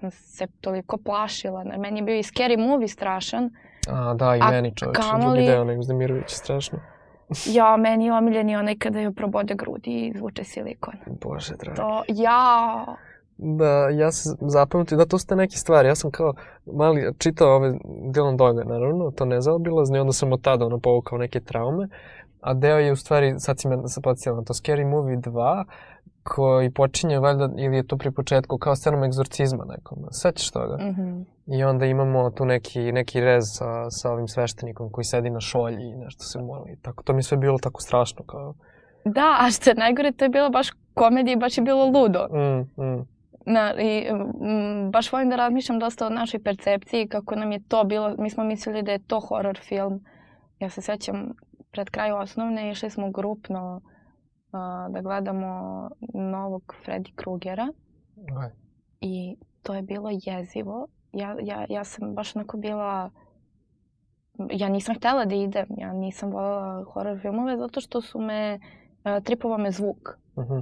sam 0.00 0.10
se 0.10 0.46
toliko 0.60 0.96
plašila. 0.96 1.64
Meni 1.78 1.98
je 1.98 2.04
bio 2.04 2.14
i 2.14 2.22
scary 2.22 2.68
movie 2.68 2.88
strašan. 2.88 3.50
A, 3.88 4.14
da, 4.14 4.36
i 4.36 4.40
A 4.42 4.50
meni 4.50 4.72
čovječe, 4.76 5.00
kamoli- 5.02 5.34
drugi 5.34 5.46
deo, 5.46 5.64
nego 5.64 5.82
Zdemirović, 5.82 6.24
strašno. 6.30 6.78
Ja, 7.48 7.76
meni 7.76 8.06
je 8.06 8.12
omiljeni 8.12 8.56
onaj 8.56 8.76
kada 8.76 9.00
joj 9.00 9.12
probode 9.12 9.54
grudi 9.54 9.90
i 9.90 10.06
izvuče 10.06 10.44
silikon. 10.44 10.94
Bože, 11.22 11.54
dragi. 11.56 11.76
To, 11.76 12.02
ja, 12.08 12.84
Da, 13.36 13.66
ja 13.90 14.12
se 14.12 14.36
zapamtio, 14.40 14.96
da 14.96 15.06
to 15.06 15.18
su 15.18 15.26
te 15.26 15.36
neke 15.36 15.56
stvari, 15.56 15.88
ja 15.88 15.94
sam 15.94 16.10
kao 16.10 16.34
mali 16.66 17.12
čitao 17.18 17.56
ove 17.56 17.72
Dylan 18.04 18.36
Doga, 18.36 18.64
naravno, 18.64 19.10
to 19.10 19.24
nezaobilazno 19.24 19.96
i 19.96 20.00
onda 20.00 20.12
sam 20.12 20.32
od 20.32 20.42
tada 20.42 20.66
ono 20.66 20.78
povukao 20.78 21.18
neke 21.18 21.40
traume, 21.40 21.88
a 22.40 22.54
deo 22.54 22.78
je 22.78 22.92
u 22.92 22.96
stvari, 22.96 23.34
sad 23.38 23.60
si 23.60 23.68
me 23.68 23.88
se 23.88 24.00
podsjetila 24.00 24.36
na 24.36 24.42
to, 24.42 24.52
Scary 24.52 24.86
Movie 24.86 25.16
2, 25.16 25.64
koji 26.24 26.70
počinje 26.70 27.18
valjda, 27.18 27.48
ili 27.56 27.76
je 27.76 27.86
to 27.86 27.96
pri 27.96 28.10
početku, 28.10 28.58
kao 28.58 28.76
scenom 28.76 29.04
egzorcizma 29.04 29.64
nekom. 29.64 29.98
Sećaš 30.10 30.50
toga? 30.50 30.76
Mhm. 30.80 31.20
I 31.46 31.64
onda 31.64 31.86
imamo 31.86 32.30
tu 32.30 32.44
neki, 32.44 32.92
neki 32.92 33.20
rez 33.20 33.44
sa, 33.46 33.90
sa 33.90 34.10
ovim 34.10 34.28
sveštenikom 34.28 34.90
koji 34.90 35.04
sedi 35.04 35.30
na 35.30 35.40
šolji 35.40 35.84
i 35.84 35.96
nešto 35.96 36.24
se 36.24 36.38
moli. 36.38 36.78
Tako, 36.82 37.02
to 37.02 37.12
mi 37.12 37.22
sve 37.22 37.36
bilo 37.36 37.58
tako 37.58 37.80
strašno 37.80 38.24
kao... 38.24 38.54
Da, 39.04 39.36
a 39.40 39.50
što 39.50 39.70
je 39.70 39.74
najgore, 39.74 40.12
to 40.12 40.24
je 40.24 40.28
bilo 40.28 40.50
baš 40.50 40.68
komedija 40.94 41.32
i 41.32 41.36
baš 41.36 41.58
je 41.58 41.64
bilo 41.64 41.86
ludo. 41.86 42.28
Mm, 42.32 42.82
mm. 42.82 43.06
Na, 43.46 43.74
i, 43.74 44.06
m, 44.40 44.90
baš 44.90 45.12
volim 45.12 45.30
da 45.30 45.36
razmišljam 45.36 45.78
dosta 45.78 46.06
o 46.06 46.10
našoj 46.10 46.42
percepciji, 46.42 47.08
kako 47.08 47.34
nam 47.34 47.52
je 47.52 47.62
to 47.68 47.84
bilo, 47.84 48.14
mi 48.18 48.30
smo 48.30 48.44
mislili 48.44 48.82
da 48.82 48.92
je 48.92 49.06
to 49.06 49.20
horror 49.20 49.58
film. 49.68 50.04
Ja 50.58 50.70
se 50.70 50.82
sećam, 50.82 51.32
pred 51.70 51.90
kraj 51.90 52.12
osnovne 52.12 52.70
išli 52.70 52.90
smo 52.90 53.10
grupno 53.10 53.80
da 54.88 55.00
gledamo 55.00 55.50
novog 56.14 56.74
Freddy 56.86 57.12
Krugera 57.14 57.68
Aj. 58.40 58.50
i 59.00 59.36
to 59.62 59.74
je 59.74 59.82
bilo 59.82 60.10
jezivo. 60.22 60.86
Ja, 61.12 61.36
ja, 61.42 61.66
ja 61.68 61.84
sam 61.84 62.14
baš 62.14 62.36
onako 62.36 62.56
bila, 62.56 63.10
ja 64.50 64.68
nisam 64.68 64.94
htela 64.94 65.24
da 65.24 65.34
idem, 65.34 65.66
ja 65.78 65.92
nisam 65.92 66.30
voljela 66.30 66.84
horror 66.84 67.18
filmove 67.20 67.56
zato 67.56 67.80
što 67.80 68.00
su 68.00 68.20
me, 68.20 68.58
a, 69.02 69.20
tripovao 69.20 69.58
me 69.58 69.70
zvuk. 69.70 70.18
Mhm. 70.38 70.58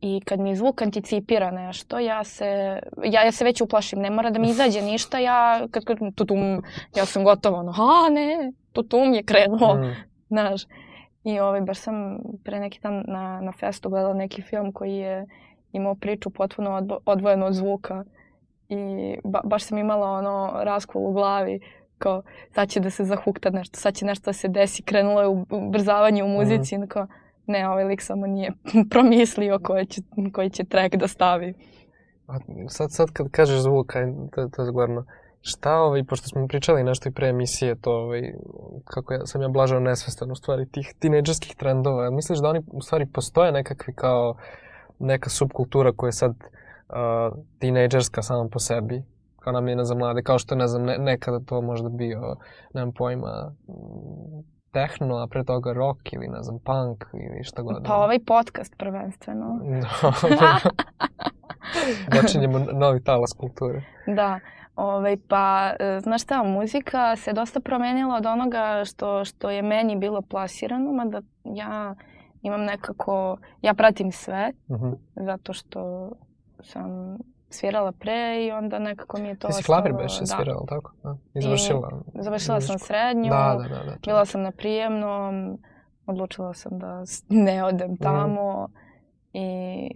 I 0.00 0.20
kad 0.24 0.40
mi 0.40 0.56
zvuk 0.56 0.82
anticipira 0.82 1.50
nešto, 1.50 1.98
ja 1.98 2.24
se, 2.24 2.78
ja, 3.04 3.24
ja 3.24 3.32
se 3.32 3.44
već 3.44 3.60
uplašim, 3.60 3.98
ne 3.98 4.10
mora 4.10 4.30
da 4.30 4.38
mi 4.38 4.48
izađe 4.54 4.82
ništa, 4.82 5.18
ja 5.18 5.68
kad 5.70 5.84
kažem 5.84 6.12
tutum, 6.12 6.62
ja 6.96 7.04
sam 7.06 7.24
gotova, 7.24 7.58
ono, 7.58 7.70
a 7.70 8.08
ne, 8.10 8.52
tutum 8.72 9.14
je 9.14 9.22
krenuo, 9.22 9.74
Mm. 9.74 9.94
znaš. 10.28 10.62
I 11.28 11.40
ovaj, 11.40 11.60
baš 11.60 11.78
sam 11.78 12.18
pre 12.44 12.60
neki 12.60 12.80
dan 12.82 13.04
na, 13.06 13.40
na 13.40 13.52
festu 13.52 13.88
gledala 13.88 14.14
neki 14.14 14.42
film 14.42 14.72
koji 14.72 14.94
je 14.96 15.26
imao 15.72 15.94
priču 15.94 16.30
potpuno 16.30 16.70
odbo, 16.70 16.98
odvojenu 17.04 17.46
od 17.46 17.54
zvuka. 17.54 18.04
I 18.68 18.78
ba, 19.24 19.40
baš 19.44 19.64
sam 19.64 19.78
imala 19.78 20.10
ono 20.10 20.52
raskol 20.64 21.06
u 21.06 21.12
glavi, 21.12 21.60
kao 21.98 22.22
sad 22.50 22.68
će 22.68 22.80
da 22.80 22.90
se 22.90 23.04
zahukta 23.04 23.50
nešto, 23.50 23.80
sad 23.80 23.94
će 23.94 24.06
nešto 24.06 24.24
da 24.24 24.32
se 24.32 24.48
desi, 24.48 24.82
krenulo 24.82 25.20
je 25.20 25.28
u- 25.28 25.46
ubrzavanje 25.50 26.24
u 26.24 26.28
muzici, 26.28 26.78
mm. 26.78 26.86
kao 26.88 27.06
ne, 27.46 27.68
ovaj 27.68 27.84
lik 27.84 28.02
samo 28.02 28.26
nije 28.26 28.52
promislio 28.90 29.58
koji 29.58 29.86
će, 29.86 30.02
koji 30.32 30.50
će 30.50 30.64
track 30.64 30.96
da 30.96 31.08
stavi. 31.08 31.54
A 32.26 32.38
sad, 32.68 32.92
sad 32.92 33.10
kad 33.12 33.30
kažeš 33.30 33.60
zvuk, 33.60 33.96
aj, 33.96 34.04
to, 34.32 34.48
to 34.48 34.62
je 34.62 34.66
zgodno. 34.66 35.04
Šta, 35.48 35.80
ovaj, 35.80 36.04
pošto 36.04 36.28
smo 36.28 36.48
pričali 36.48 36.84
nešto 36.84 37.08
i 37.08 37.12
pre 37.12 37.28
emisije, 37.28 37.74
to, 37.74 37.92
ovaj, 37.92 38.32
kako 38.84 39.14
ja, 39.14 39.26
sam 39.26 39.42
ja 39.42 39.48
blažao 39.48 39.80
nesvestan 39.80 40.30
u 40.30 40.34
stvari 40.34 40.66
tih 40.66 40.94
tinejdžerskih 40.98 41.56
trendova. 41.56 42.10
Misliš 42.10 42.38
da 42.38 42.48
oni 42.48 42.60
u 42.72 42.82
stvari 42.82 43.06
postoje 43.06 43.52
nekakvi 43.52 43.94
kao 43.94 44.36
neka 44.98 45.30
subkultura 45.30 45.92
koja 45.92 46.08
je 46.08 46.12
sad 46.12 46.30
uh, 46.30 47.38
tinejdžerska 47.58 48.22
sama 48.22 48.48
po 48.48 48.58
sebi? 48.58 49.02
Kao 49.38 49.52
namijenjena 49.52 49.84
za 49.84 49.94
mlade, 49.94 50.22
kao 50.22 50.38
što 50.38 50.54
ne 50.54 50.66
znam, 50.66 50.82
ne, 50.82 50.98
nekada 50.98 51.40
to 51.40 51.60
možda 51.60 51.88
bio, 51.88 52.36
nemam 52.74 52.92
pojma, 52.92 53.52
tehno, 54.72 55.16
a 55.16 55.26
pre 55.26 55.44
toga 55.44 55.72
rock 55.72 56.12
ili 56.12 56.28
ne 56.28 56.42
znam, 56.42 56.58
punk 56.58 57.04
ili 57.14 57.44
šta 57.44 57.62
god. 57.62 57.84
Pa 57.86 57.94
ovaj 57.96 58.18
podcast 58.18 58.74
prvenstveno. 58.78 59.60
Počinjemo 62.22 62.58
novi 62.58 63.02
talas 63.02 63.32
kulture. 63.32 63.82
Da, 64.06 64.40
ovaj, 64.76 65.16
pa 65.28 65.72
e, 65.80 66.00
znaš 66.00 66.22
šta, 66.22 66.42
muzika 66.42 67.16
se 67.16 67.32
dosta 67.32 67.60
promenila 67.60 68.16
od 68.16 68.26
onoga 68.26 68.82
što, 68.84 69.24
što 69.24 69.50
je 69.50 69.62
meni 69.62 69.96
bilo 69.96 70.22
plasirano, 70.22 70.92
mada 70.92 71.20
ja 71.44 71.94
imam 72.42 72.60
nekako, 72.60 73.36
ja 73.62 73.74
pratim 73.74 74.12
sve, 74.12 74.52
Mhm. 74.70 74.90
zato 75.16 75.52
što 75.52 76.10
sam 76.60 77.18
svirala 77.50 77.92
pre 77.92 78.44
i 78.46 78.50
onda 78.50 78.78
nekako 78.78 79.18
mi 79.18 79.28
je 79.28 79.38
to 79.38 79.48
Ti 79.48 79.52
si 79.52 79.62
klavir 79.62 79.92
beše 79.92 80.20
da. 80.20 80.26
svirala, 80.26 80.66
tako? 80.68 80.92
Da. 81.02 81.16
I 81.34 81.40
završila? 81.40 82.02
Završila 82.14 82.60
sam 82.60 82.78
srednju, 82.78 83.30
Da, 83.30 83.56
da, 83.62 83.68
da. 83.68 83.84
da. 83.84 83.96
bila 84.04 84.24
sam 84.24 84.42
na 84.42 84.50
prijemnom, 84.52 85.58
odlučila 86.06 86.54
sam 86.54 86.78
da 86.78 87.04
ne 87.46 87.64
odem 87.64 87.96
tamo 87.96 88.68
i 89.32 89.90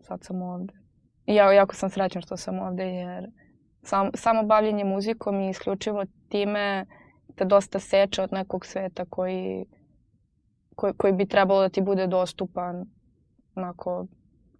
sad 0.00 0.24
sam 0.24 0.42
ovde. 0.42 0.72
I 1.26 1.34
ja, 1.34 1.52
jako 1.52 1.74
sam 1.74 1.90
srećna 1.90 2.20
što 2.20 2.36
sam 2.36 2.58
ovde 2.58 2.84
jer 2.84 3.30
sam, 3.82 4.10
samo 4.14 4.42
bavljenje 4.42 4.84
muzikom 4.84 5.40
i 5.40 5.50
isključivo 5.50 6.04
time 6.28 6.86
te 7.34 7.44
dosta 7.44 7.78
seče 7.78 8.22
od 8.22 8.32
nekog 8.32 8.66
sveta 8.66 9.04
koji, 9.04 9.64
koji, 10.74 10.92
koji 10.92 11.12
bi 11.12 11.28
trebalo 11.28 11.60
da 11.60 11.68
ti 11.68 11.80
bude 11.80 12.06
dostupan 12.06 12.86
onako 13.54 14.06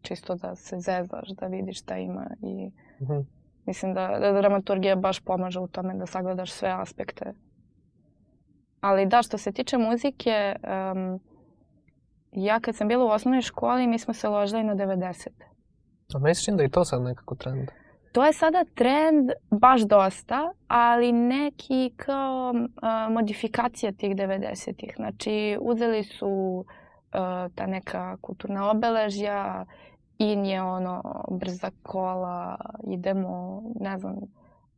čisto 0.04 0.34
da 0.34 0.54
se 0.54 0.76
zezaš, 0.78 1.28
da 1.28 1.46
vidiš 1.46 1.80
šta 1.80 1.98
ima 1.98 2.26
i 2.42 2.70
Mhm. 3.00 3.20
Mislim 3.66 3.94
da, 3.94 4.18
da 4.20 4.32
dramaturgija 4.32 4.96
baš 4.96 5.20
pomaže 5.20 5.60
u 5.60 5.66
tome 5.66 5.94
da 5.94 6.06
sagledaš 6.06 6.52
sve 6.52 6.70
aspekte. 6.70 7.32
Ali 8.80 9.06
da, 9.06 9.22
što 9.22 9.38
se 9.38 9.52
tiče 9.52 9.78
muzike, 9.78 10.56
um, 10.92 11.20
ja 12.32 12.60
kad 12.60 12.76
sam 12.76 12.88
bila 12.88 13.04
u 13.04 13.08
osnovnoj 13.08 13.42
školi, 13.42 13.86
mi 13.86 13.98
smo 13.98 14.14
se 14.14 14.28
ložili 14.28 14.64
na 14.64 14.74
90. 14.74 15.28
A 16.14 16.34
čini 16.34 16.56
da 16.56 16.62
je 16.62 16.66
i 16.66 16.70
to 16.70 16.84
sad 16.84 17.02
nekako 17.02 17.34
trend. 17.34 17.68
To 18.12 18.24
je 18.24 18.32
sada 18.32 18.64
trend 18.74 19.30
baš 19.50 19.80
dosta, 19.80 20.52
ali 20.68 21.12
neki 21.12 21.92
kao 21.96 22.52
uh, 22.54 23.12
modifikacija 23.14 23.92
tih 23.92 24.16
90-ih. 24.16 24.94
Znači, 24.96 25.58
uzeli 25.60 26.04
su 26.04 26.28
uh, 26.28 27.54
ta 27.54 27.66
neka 27.66 28.16
kulturna 28.20 28.70
obeležja, 28.70 29.64
in 30.18 30.44
je 30.44 30.62
ono 30.62 31.02
brza 31.30 31.70
kola, 31.82 32.56
idemo, 32.86 33.62
ne 33.80 33.98
znam, 33.98 34.16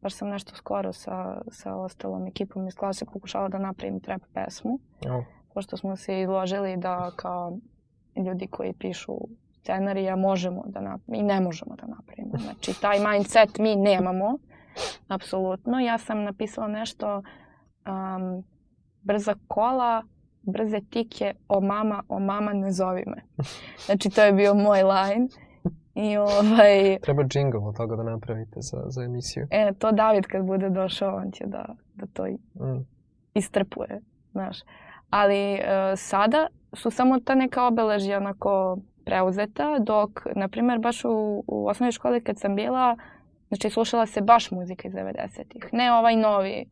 baš 0.03 0.15
sam 0.15 0.29
nešto 0.29 0.55
skoro 0.55 0.93
sa, 0.93 1.43
sa 1.49 1.75
ostalom 1.75 2.27
ekipom 2.27 2.69
iz 2.69 2.75
klase 2.75 3.05
pokušala 3.05 3.49
da 3.49 3.59
napravim 3.59 4.01
trap 4.01 4.23
pesmu, 4.35 4.79
Evo. 5.07 5.25
pošto 5.55 5.77
smo 5.77 5.97
se 5.97 6.21
izložili 6.21 6.77
da 6.77 7.11
kao 7.17 7.59
ljudi 8.17 8.47
koji 8.47 8.73
pišu 8.73 9.13
scenarija 9.61 10.17
možemo 10.17 10.63
da 10.67 10.81
napravimo 10.81 11.17
i 11.17 11.23
ne 11.23 11.41
možemo 11.41 11.77
da 11.77 11.87
napravimo. 11.87 12.39
Znači, 12.39 12.81
taj 12.81 12.99
mindset 12.99 13.59
mi 13.59 13.77
nemamo, 13.77 14.39
apsolutno. 15.09 15.81
Ja 15.81 15.99
sam 15.99 16.23
napisala 16.23 16.69
nešto 16.69 17.17
um, 17.17 18.45
brza 19.03 19.35
kola, 19.49 20.03
brze 20.47 20.81
tike, 20.83 21.35
o 21.49 21.61
mama, 21.63 22.03
o 22.09 22.19
mama 22.21 22.53
ne 22.53 22.73
zovi 22.73 23.05
me. 23.07 23.23
Znači, 23.87 24.11
to 24.11 24.23
je 24.23 24.33
bio 24.33 24.55
moj 24.55 24.83
line. 24.85 25.27
I 25.97 26.17
ovaj, 26.17 26.99
Treba 26.99 27.23
džingl 27.25 27.57
od 27.59 27.77
toga 27.77 27.97
da 27.97 28.03
napravite 28.05 28.57
za, 28.57 28.83
za 28.87 29.03
emisiju. 29.03 29.47
e, 29.51 29.73
to 29.75 29.93
David 29.93 30.25
kad 30.25 30.45
bude 30.45 30.71
došao, 30.71 31.17
on 31.17 31.31
će 31.31 31.45
da, 31.47 31.65
da 31.95 32.07
to 32.07 32.25
Mm. 32.55 32.85
istrpuje, 33.35 34.01
znaš. 34.33 34.59
Ali 35.11 35.55
e, 35.55 35.61
sada 35.97 36.47
su 36.73 36.91
samo 36.91 37.21
ta 37.21 37.35
neka 37.35 37.67
obeležja 37.67 38.17
onako 38.17 38.79
preuzeta, 39.05 39.79
dok, 39.79 40.11
na 40.35 40.49
primjer, 40.49 40.79
baš 40.79 41.05
u, 41.05 41.11
u 41.47 41.67
osnovnoj 41.67 41.93
školi 41.93 42.21
kad 42.21 42.39
sam 42.39 42.57
bila, 42.57 42.97
znači 43.49 43.71
slušala 43.71 44.07
se 44.07 44.21
baš 44.21 44.51
muzika 44.51 44.89
iz 44.89 44.95
90-ih. 44.95 45.69
Ne 45.73 45.93
ovaj 45.93 46.17
novi, 46.17 46.65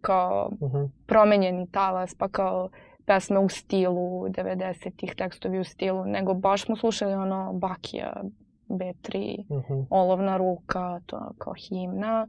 kao 0.00 0.50
Mhm. 0.62 0.84
promenjeni 1.06 1.66
talas, 1.68 2.14
pa 2.14 2.28
kao 2.28 2.68
pesme 3.08 3.38
u 3.38 3.48
stilu 3.48 3.94
90-ih, 4.22 5.14
tekstovi 5.14 5.60
u 5.60 5.64
stilu, 5.64 6.04
nego 6.06 6.34
baš 6.34 6.64
smo 6.64 6.76
slušali 6.76 7.12
ono 7.14 7.52
Bakija, 7.54 8.22
B3, 8.68 9.38
Mhm. 9.50 9.80
Olovna 9.90 10.36
ruka, 10.36 11.00
to 11.06 11.30
kao 11.38 11.54
himna. 11.54 12.26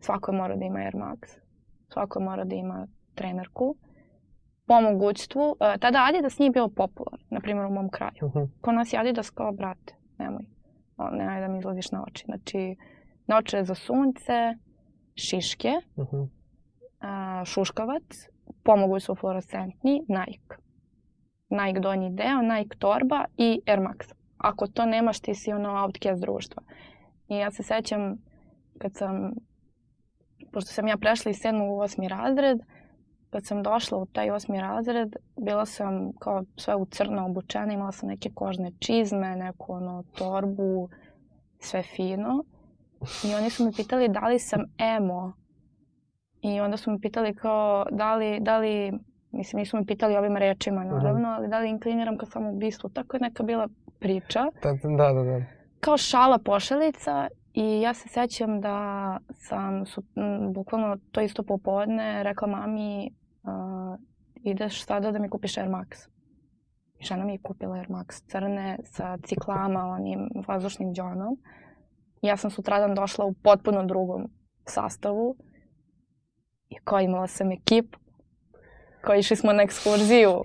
Svako 0.00 0.32
je 0.32 0.38
mora 0.38 0.56
da 0.56 0.64
ima 0.64 0.78
Air 0.78 0.94
Max. 0.94 1.38
Svako 1.88 2.18
je 2.18 2.24
mora 2.24 2.44
da 2.44 2.54
ima 2.54 2.86
trenerku. 3.14 3.76
Po 4.66 4.80
mogućstvu, 4.82 5.56
e, 5.60 5.78
tada 5.78 5.98
Adidas 6.00 6.38
nije 6.38 6.50
bio 6.50 6.68
popularan, 6.68 7.20
na 7.30 7.40
primjer 7.40 7.66
u 7.66 7.70
mom 7.70 7.88
kraju. 7.88 8.12
Mhm. 8.24 8.38
Kod 8.60 8.74
nas 8.74 8.92
je 8.92 8.98
Adidas 8.98 9.30
kao, 9.30 9.52
brate, 9.52 9.94
nemoj, 10.18 10.44
o, 10.96 11.10
nemoj 11.10 11.40
da 11.40 11.48
mi 11.48 11.58
izlaziš 11.58 11.90
na 11.90 12.04
oči. 12.04 12.24
Znači, 12.24 12.76
naoče 13.26 13.64
za 13.64 13.74
sunce, 13.74 14.54
šiške, 15.16 15.72
Mhm. 15.98 16.16
a, 17.00 17.42
šuškavac, 17.44 18.28
po 18.64 18.76
mogućstvu 18.76 19.14
fluorescentni, 19.14 20.02
Nike. 20.08 20.56
Nike 21.50 21.80
donji 21.80 22.10
deo, 22.10 22.42
Nike 22.42 22.76
torba 22.78 23.24
i 23.36 23.60
Air 23.66 23.80
Max. 23.80 24.14
Ako 24.38 24.66
to 24.66 24.86
nemaš, 24.86 25.20
ti 25.20 25.34
si 25.34 25.52
ono 25.52 25.82
outcast 25.82 26.20
društva. 26.20 26.62
I 27.28 27.36
ja 27.36 27.50
se 27.50 27.62
sećam 27.62 28.16
kad 28.78 28.94
sam, 28.94 29.32
pošto 30.52 30.70
sam 30.70 30.88
ja 30.88 30.96
prešla 30.96 31.30
iz 31.30 31.36
7. 31.36 31.62
u 31.62 31.78
8. 31.78 32.08
razred, 32.08 32.58
kad 33.30 33.46
sam 33.46 33.62
došla 33.62 33.98
u 33.98 34.06
taj 34.06 34.28
8. 34.28 34.60
razred, 34.60 35.16
bila 35.36 35.66
sam 35.66 36.12
kao 36.18 36.44
sve 36.56 36.74
u 36.74 36.86
crno 36.86 37.26
obučena, 37.26 37.72
imala 37.72 37.92
sam 37.92 38.08
neke 38.08 38.30
kožne 38.34 38.72
čizme, 38.78 39.36
neku 39.36 39.72
ono 39.72 40.04
torbu, 40.18 40.88
sve 41.58 41.82
fino. 41.82 42.44
I 43.24 43.34
oni 43.34 43.50
su 43.50 43.64
me 43.64 43.72
pitali 43.72 44.08
da 44.08 44.20
li 44.20 44.38
sam 44.38 44.64
emo. 44.78 45.32
I 46.44 46.60
onda 46.60 46.76
su 46.76 46.90
me 46.90 47.00
pitali 47.00 47.34
kao 47.34 47.86
da 47.90 48.14
li, 48.14 48.40
da 48.40 48.58
li 48.58 48.92
mislim 49.32 49.60
nisu 49.60 49.76
me 49.76 49.86
pitali 49.86 50.16
ovim 50.16 50.36
rečima 50.36 50.84
naravno, 50.84 51.28
ali 51.28 51.48
da 51.48 51.58
li 51.58 51.70
inkliniram 51.70 52.18
ka 52.18 52.26
samoubistvu. 52.26 52.90
Tako 52.90 53.16
je 53.16 53.20
neka 53.20 53.42
bila 53.42 53.68
priča. 53.98 54.44
Da, 54.62 54.72
da, 54.72 55.12
da. 55.12 55.22
da. 55.22 55.44
Kao 55.80 55.96
šala 55.96 56.38
pošalica 56.38 57.28
i 57.54 57.80
ja 57.80 57.94
se 57.94 58.08
sećam 58.08 58.60
da 58.60 59.18
sam 59.32 59.86
su, 59.86 60.02
m, 60.16 60.52
bukvalno 60.52 60.96
to 61.12 61.20
isto 61.20 61.42
popodne 61.42 62.22
rekla 62.22 62.48
mami 62.48 63.10
uh, 63.42 63.98
ideš 64.42 64.84
sada 64.84 65.10
da 65.10 65.18
mi 65.18 65.28
kupiš 65.30 65.58
Air 65.58 65.68
Max. 65.68 66.08
I 66.98 67.04
žena 67.04 67.24
mi 67.24 67.32
je 67.32 67.38
kupila 67.42 67.76
Air 67.76 67.86
Max 67.88 68.22
crne 68.26 68.78
sa 68.84 69.18
ciklama, 69.22 69.84
onim 69.84 70.28
vazdušnim 70.48 70.94
džonom. 70.94 71.36
Ja 72.22 72.36
sam 72.36 72.50
sutradan 72.50 72.94
došla 72.94 73.24
u 73.24 73.32
potpuno 73.32 73.84
drugom 73.84 74.28
sastavu 74.66 75.36
i 76.68 76.74
kao 76.84 77.00
imala 77.00 77.26
sam 77.26 77.52
ekipu 77.52 77.98
koji 79.04 79.18
išli 79.18 79.36
smo 79.36 79.52
na 79.52 79.62
ekskurziju. 79.62 80.42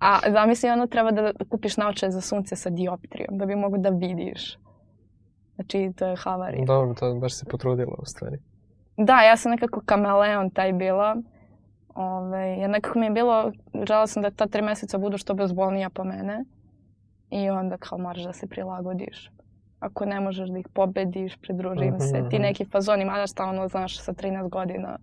A 0.00 0.18
zamisli 0.32 0.70
ono 0.70 0.86
treba 0.86 1.10
da 1.10 1.32
kupiš 1.48 1.76
naočare 1.76 2.12
za 2.12 2.20
sunce 2.20 2.56
sa 2.56 2.70
dioptrijom 2.70 3.38
da 3.38 3.46
bi 3.46 3.56
mogu 3.56 3.78
da 3.78 3.88
vidiš. 3.88 4.58
Znači 5.54 5.92
to 5.96 6.06
je 6.06 6.16
havarija. 6.16 6.64
Dobro, 6.64 6.94
to 6.94 7.14
baš 7.14 7.34
se 7.34 7.44
potrudila 7.44 7.94
u 7.98 8.04
stvari. 8.04 8.38
Da, 8.96 9.22
ja 9.22 9.36
sam 9.36 9.50
nekako 9.50 9.82
kameleon 9.86 10.50
taj 10.50 10.72
bila. 10.72 11.16
Ove, 11.94 12.46
jer 12.48 12.70
nekako 12.70 12.98
mi 12.98 13.06
je 13.06 13.10
bilo, 13.10 13.52
žela 13.86 14.06
sam 14.06 14.22
da 14.22 14.30
ta 14.30 14.46
tri 14.46 14.62
meseca 14.62 14.98
budu 14.98 15.18
što 15.18 15.34
bezbolnija 15.34 15.90
po 15.90 16.04
mene. 16.04 16.44
I 17.30 17.50
onda 17.50 17.76
kao 17.76 17.98
moraš 17.98 18.22
da 18.22 18.32
se 18.32 18.46
prilagodiš. 18.46 19.30
Ako 19.80 20.04
ne 20.04 20.20
možeš 20.20 20.48
da 20.48 20.58
ih 20.58 20.66
pobediš, 20.74 21.36
pridružim 21.36 21.88
Mhm, 21.88 21.98
se. 22.00 22.12
Ti 22.30 22.36
mhm. 22.36 22.42
neki 22.42 22.64
fazoni, 22.64 23.04
mada 23.04 23.26
šta 23.26 23.44
ono, 23.44 23.68
znaš, 23.68 24.00
sa 24.00 24.12
13 24.12 24.48
godina 24.48 24.98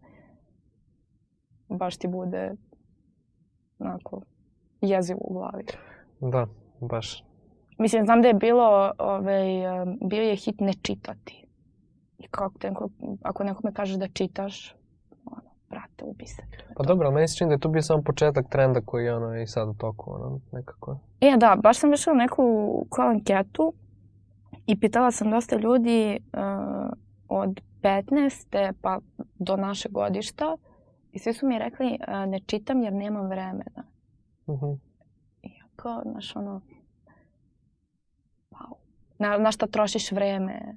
baš 1.70 1.98
ti 1.98 2.08
bude 2.08 2.52
onako 3.80 4.22
jezivo 4.82 5.20
u 5.22 5.34
glavi. 5.34 5.66
Da, 6.20 6.48
baš. 6.82 7.24
Mislim, 7.78 8.06
znam 8.06 8.22
da 8.22 8.28
je 8.28 8.34
bilo, 8.34 8.92
ovaj, 8.98 9.46
bio 10.02 10.24
je 10.24 10.36
hit 10.36 10.56
ne 10.60 10.74
čitati. 10.82 11.48
I 12.20 12.28
kako 12.28 12.60
te, 12.60 12.72
ako 13.22 13.44
nekome 13.44 13.74
kažeš 13.74 13.96
da 13.96 14.08
čitaš, 14.08 14.76
ono, 15.26 15.42
brate, 15.70 16.04
ubi 16.04 16.26
se. 16.26 16.42
Pa 16.76 16.84
dobro, 16.84 17.08
ali 17.08 17.16
meni 17.16 17.28
se 17.28 17.38
čini 17.38 17.48
da 17.48 17.54
je 17.54 17.60
to 17.60 17.70
bio 17.70 17.82
samo 17.82 18.02
početak 18.02 18.46
trenda 18.50 18.82
koji 18.86 19.06
je 19.06 19.16
ono 19.16 19.42
i 19.42 19.48
sad 19.48 19.70
u 19.70 19.74
toku, 19.74 20.12
ono, 20.12 20.40
nekako. 20.52 21.00
E, 21.22 21.38
da, 21.38 21.56
baš 21.64 21.78
sam 21.78 21.90
vršila 21.90 22.16
neku 22.16 22.44
kao 22.90 23.10
anketu 23.10 23.74
i 24.68 24.80
pitala 24.80 25.12
sam 25.12 25.32
dosta 25.32 25.56
ljudi 25.56 26.20
uh, 26.34 26.92
od 27.28 27.62
15. 27.82 28.74
pa 28.82 29.00
do 29.40 29.56
našeg 29.56 29.92
godišta 29.92 30.58
i 31.12 31.20
svi 31.20 31.34
su 31.34 31.48
mi 31.48 31.60
rekli 31.60 31.88
uh, 32.02 32.30
ne 32.30 32.40
čitam 32.40 32.84
jer 32.84 32.94
nemam 32.94 33.28
vremena. 33.28 33.84
Mhm. 34.50 34.66
I 35.42 35.50
ja 35.50 35.66
kao, 35.76 36.02
znaš, 36.04 36.36
ono, 36.36 36.62
wow. 38.52 38.74
Na, 39.20 39.38
na 39.38 39.52
šta 39.52 39.68
trošiš 39.68 40.12
vreme? 40.12 40.76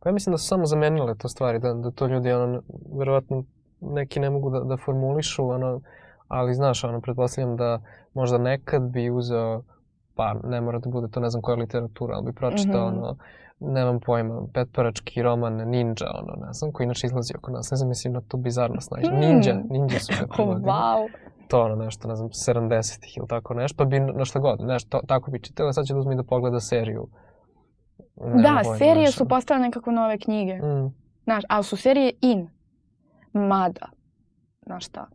Pa 0.00 0.08
ja 0.08 0.12
mislim 0.12 0.32
da 0.32 0.38
su 0.38 0.46
samo 0.46 0.66
zamenile 0.66 1.14
to 1.14 1.28
stvari, 1.28 1.58
da, 1.58 1.74
da 1.74 1.90
to 1.90 2.06
ljudi, 2.06 2.32
ono, 2.32 2.62
verovatno 2.94 3.44
neki 3.80 4.20
ne 4.20 4.30
mogu 4.30 4.50
da, 4.50 4.60
da 4.60 4.76
formulišu, 4.76 5.48
ono, 5.48 5.80
ali 6.28 6.54
znaš, 6.54 6.84
ono, 6.84 7.00
pretpostavljam 7.00 7.56
da 7.56 7.80
možda 8.14 8.38
nekad 8.38 8.82
bi 8.82 9.10
uzeo, 9.10 9.62
pa 10.14 10.34
ne 10.34 10.60
mora 10.60 10.78
da 10.78 10.90
bude 10.90 11.08
to 11.08 11.20
ne 11.20 11.30
znam 11.30 11.42
koja 11.42 11.56
literatura, 11.56 12.14
ali 12.14 12.24
bi 12.24 12.32
pročitao, 12.32 12.88
Mhm. 12.90 12.98
ono, 12.98 13.16
nemam 13.60 14.00
pojma, 14.00 14.42
petparački 14.54 15.22
roman 15.22 15.56
Ninja, 15.56 16.06
ono, 16.14 16.46
ne 16.46 16.52
znam, 16.52 16.72
koji 16.72 16.84
inače 16.84 17.06
izlazi 17.06 17.34
oko 17.38 17.50
nas, 17.50 17.70
ne 17.70 17.76
znam, 17.76 17.88
mislim 17.88 18.12
na 18.12 18.20
tu 18.20 18.36
bizarnost, 18.36 18.88
znaš, 18.88 19.04
Hmm. 19.08 19.18
Ninja, 19.18 19.54
Ninja 19.70 19.98
su 20.00 20.12
ga 20.20 20.34
prevodili. 20.34 20.70
wow. 20.72 21.08
to 21.48 21.62
ono 21.62 21.74
nešto, 21.84 22.08
ne 22.08 22.16
znam, 22.16 22.28
70-ih 22.28 23.16
ili 23.16 23.28
tako 23.28 23.54
nešto, 23.54 23.76
pa 23.76 23.84
bi 23.84 24.00
na 24.00 24.24
šta 24.24 24.38
god, 24.38 24.60
nešto, 24.60 25.00
tako 25.06 25.30
bi 25.30 25.42
čitala, 25.42 25.72
sad 25.72 25.84
će 25.84 25.92
da 25.94 26.00
uzmi 26.00 26.16
da 26.16 26.22
pogleda 26.22 26.60
seriju. 26.60 27.08
Nemam 28.16 28.42
Da, 28.42 28.60
pojma, 28.64 28.78
serije 28.78 29.06
znaš, 29.06 29.14
su 29.16 29.28
postale 29.28 29.60
nekako 29.60 29.90
nove 29.90 30.18
knjige. 30.18 30.54
Mm, 30.54 30.94
Znaš, 31.24 31.44
ali 31.48 31.64
su 31.64 31.76
serije 31.76 32.12
in. 32.20 32.48
Mada, 33.32 33.88
znaš 34.66 34.86
šta, 34.86 35.06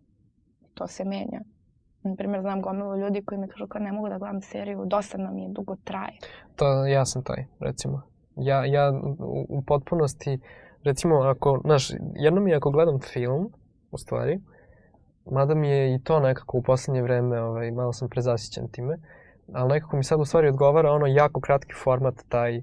to 0.74 0.88
se 0.88 1.06
menja. 1.06 1.42
Na 2.04 2.16
primjer, 2.16 2.42
znam 2.42 2.62
gomilu 2.62 2.98
ljudi 2.98 3.26
koji 3.26 3.40
mi 3.42 3.48
kažu 3.48 3.68
kao 3.68 3.82
ne 3.82 3.92
mogu 3.92 4.10
da 4.10 4.18
gledam 4.18 4.42
seriju, 4.42 4.86
dosadno 4.86 5.32
mi 5.32 5.42
je, 5.44 5.50
dugo 5.50 5.76
traje. 5.84 6.18
to, 6.56 6.86
ja 6.86 7.06
sam 7.06 7.24
taj, 7.24 7.46
recimo. 7.60 8.02
Ja, 8.36 8.66
ja 8.66 8.94
u, 9.50 9.62
potpunosti, 9.62 10.40
recimo, 10.84 11.16
ako, 11.16 11.62
znaš, 11.64 11.92
jedno 12.16 12.42
mi 12.42 12.50
je 12.50 12.58
ako 12.58 12.72
gledam 12.72 13.00
film, 13.00 13.50
u 13.92 13.98
stvari, 13.98 14.40
mada 15.32 15.56
mi 15.56 15.70
je 15.70 15.96
i 15.96 16.00
to 16.00 16.20
nekako 16.20 16.58
u 16.58 16.62
poslednje 16.62 17.02
vreme, 17.02 17.42
ovaj, 17.42 17.72
malo 17.72 17.94
sam 17.94 18.10
prezasićen 18.10 18.68
time, 18.68 18.98
ali 19.54 19.70
nekako 19.70 19.98
mi 19.98 20.04
sad 20.04 20.20
u 20.20 20.26
stvari 20.26 20.48
odgovara 20.48 20.92
ono 20.92 21.08
jako 21.08 21.42
kratki 21.42 21.74
format, 21.84 22.16
taj 22.30 22.62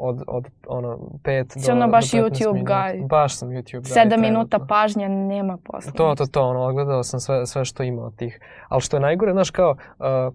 od, 0.00 0.22
od 0.26 0.46
ono, 0.66 0.98
5 1.22 1.66
do, 1.66 1.72
ono 1.72 1.86
do 1.86 1.90
baš 1.90 2.10
15 2.10 2.22
YouTube 2.22 2.52
minuta. 2.52 2.74
guy. 2.74 3.06
Baš 3.08 3.36
sam 3.36 3.48
YouTube 3.48 3.80
guy. 3.80 3.92
Sedam 3.92 4.20
minuta 4.20 4.48
trenutno. 4.48 4.66
pažnja 4.68 5.08
nema 5.08 5.58
posla. 5.64 5.92
To, 5.92 6.14
to, 6.14 6.26
to, 6.26 6.42
ono, 6.42 6.60
odgledao 6.60 7.02
sam 7.02 7.20
sve, 7.20 7.46
sve 7.46 7.64
što 7.64 7.82
ima 7.82 8.02
od 8.02 8.16
tih. 8.16 8.40
Ali 8.68 8.80
što 8.80 8.96
je 8.96 9.00
najgore, 9.00 9.32
znaš, 9.32 9.50
kao, 9.50 9.70
uh, 9.98 10.34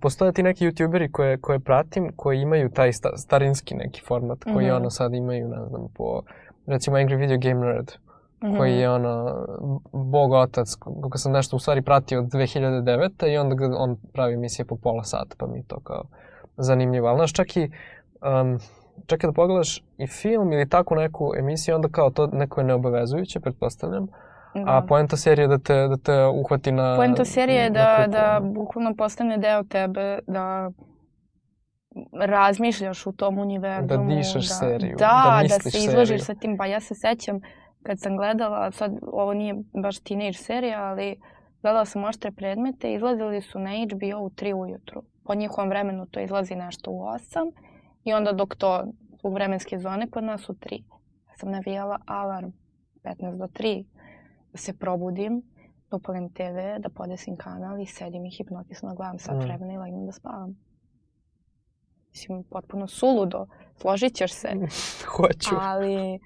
postoje 0.00 0.32
ti 0.32 0.42
neki 0.42 0.66
youtuberi 0.66 1.10
koje, 1.10 1.38
koje 1.38 1.58
pratim, 1.60 2.12
koji 2.16 2.40
imaju 2.40 2.70
taj 2.70 2.92
sta, 2.92 3.16
starinski 3.16 3.74
neki 3.74 4.02
format, 4.02 4.44
koji 4.44 4.66
Mhm. 4.66 4.76
ono 4.76 4.90
sad 4.90 5.14
imaju, 5.14 5.48
ne 5.48 5.66
znam, 5.66 5.88
po, 5.94 6.22
recimo 6.66 6.96
Angry 6.96 7.16
Video 7.16 7.38
Game 7.38 7.66
Nerd, 7.66 7.92
Mhm. 8.44 8.56
koji 8.56 8.72
je 8.72 8.90
ono, 8.90 9.46
bog 9.92 10.32
otac, 10.32 10.74
kako 11.02 11.18
sam 11.18 11.32
nešto 11.32 11.56
u 11.56 11.60
stvari 11.60 11.82
pratio 11.82 12.18
od 12.18 12.26
2009. 12.26 13.26
i 13.26 13.36
onda 13.36 13.76
on 13.76 13.96
pravi 14.12 14.34
emisije 14.34 14.66
po 14.66 14.76
pola 14.76 15.04
sata, 15.04 15.34
pa 15.38 15.46
mi 15.46 15.62
to 15.62 15.80
kao 15.80 16.04
zanimljivo. 16.56 17.08
Ali 17.08 17.18
znaš, 17.18 17.32
čak 17.32 17.56
i, 17.56 17.70
um, 18.42 18.58
čak 19.06 19.24
i 19.24 19.26
da 19.26 19.32
pogledaš 19.32 19.84
i 19.98 20.06
film 20.06 20.52
ili 20.52 20.68
takvu 20.68 20.96
neku 20.96 21.32
emisiju, 21.38 21.74
onda 21.74 21.88
kao 21.88 22.10
to 22.10 22.26
neko 22.26 22.60
je 22.60 22.64
neobavezujuće, 22.66 23.40
pretpostavljam. 23.40 24.08
Da. 24.54 24.62
A 24.66 24.82
poenta 24.88 25.16
serije 25.16 25.44
je 25.44 25.48
da 25.48 25.58
te, 25.58 25.74
da 25.88 25.96
te 25.96 26.26
uhvati 26.26 26.72
na... 26.72 26.96
Poenta 26.96 27.24
serije 27.24 27.62
je 27.62 27.70
da, 27.70 28.06
da 28.08 28.40
bukvalno 28.42 28.94
postane 28.96 29.38
deo 29.38 29.62
tebe, 29.64 30.18
da 30.26 30.70
razmišljaš 32.12 33.06
u 33.06 33.12
tom 33.12 33.38
univerzumu. 33.38 34.08
Da 34.08 34.14
dišeš 34.14 34.48
da, 34.48 34.54
seriju, 34.54 34.96
Da, 34.98 35.22
da 35.24 35.30
da, 35.36 35.42
misliš 35.42 35.72
se 35.72 35.78
izložiš 35.78 36.08
seriju. 36.08 36.24
sa 36.24 36.34
tim. 36.34 36.56
Pa 36.56 36.66
ja 36.66 36.80
se 36.80 36.94
sećam 36.94 37.40
kad 37.82 38.00
sam 38.00 38.16
gledala, 38.16 38.70
sad 38.72 38.92
ovo 39.02 39.34
nije 39.34 39.54
baš 39.82 39.98
teenage 39.98 40.32
serija, 40.32 40.84
ali 40.84 41.16
gledala 41.62 41.84
sam 41.84 42.04
oštre 42.04 42.30
predmete, 42.30 42.94
izlazili 42.94 43.42
su 43.42 43.58
na 43.58 43.70
HBO 43.70 44.24
u 44.24 44.30
3 44.30 44.54
ujutru. 44.54 45.02
Po 45.24 45.34
njihovom 45.34 45.68
vremenu 45.68 46.06
to 46.06 46.20
izlazi 46.20 46.54
nešto 46.54 46.90
u 46.90 47.00
8 47.00 47.52
i 48.04 48.12
onda 48.12 48.32
dok 48.32 48.54
to 48.54 48.84
zbog 49.18 49.34
vremenske 49.34 49.78
zone 49.78 50.10
kod 50.10 50.24
nas 50.24 50.48
u 50.48 50.52
3. 50.52 50.82
Ja 51.28 51.36
sam 51.36 51.50
navijala 51.50 51.98
alarm 52.06 52.50
15 53.04 53.38
do 53.38 53.44
3 53.44 53.84
da 53.91 53.91
se 54.54 54.72
probudim, 54.72 55.42
da 55.90 55.96
upalim 55.96 56.28
TV, 56.28 56.42
da 56.78 56.88
podesim 56.88 57.36
kanal 57.36 57.80
i 57.80 57.86
sedim 57.86 58.26
i 58.26 58.30
hipnotisno 58.30 58.94
gledam 58.94 59.18
sat 59.18 59.34
Mm. 59.34 59.40
vremena 59.40 59.72
i 59.72 59.78
legnem 59.78 60.06
da 60.06 60.12
spavam. 60.12 60.56
Mislim, 62.10 62.44
potpuno 62.44 62.86
suludo. 62.86 63.46
Složit 63.74 64.14
ćeš 64.14 64.32
se. 64.32 64.48
Hoću. 65.16 65.50
Ali... 65.60 66.18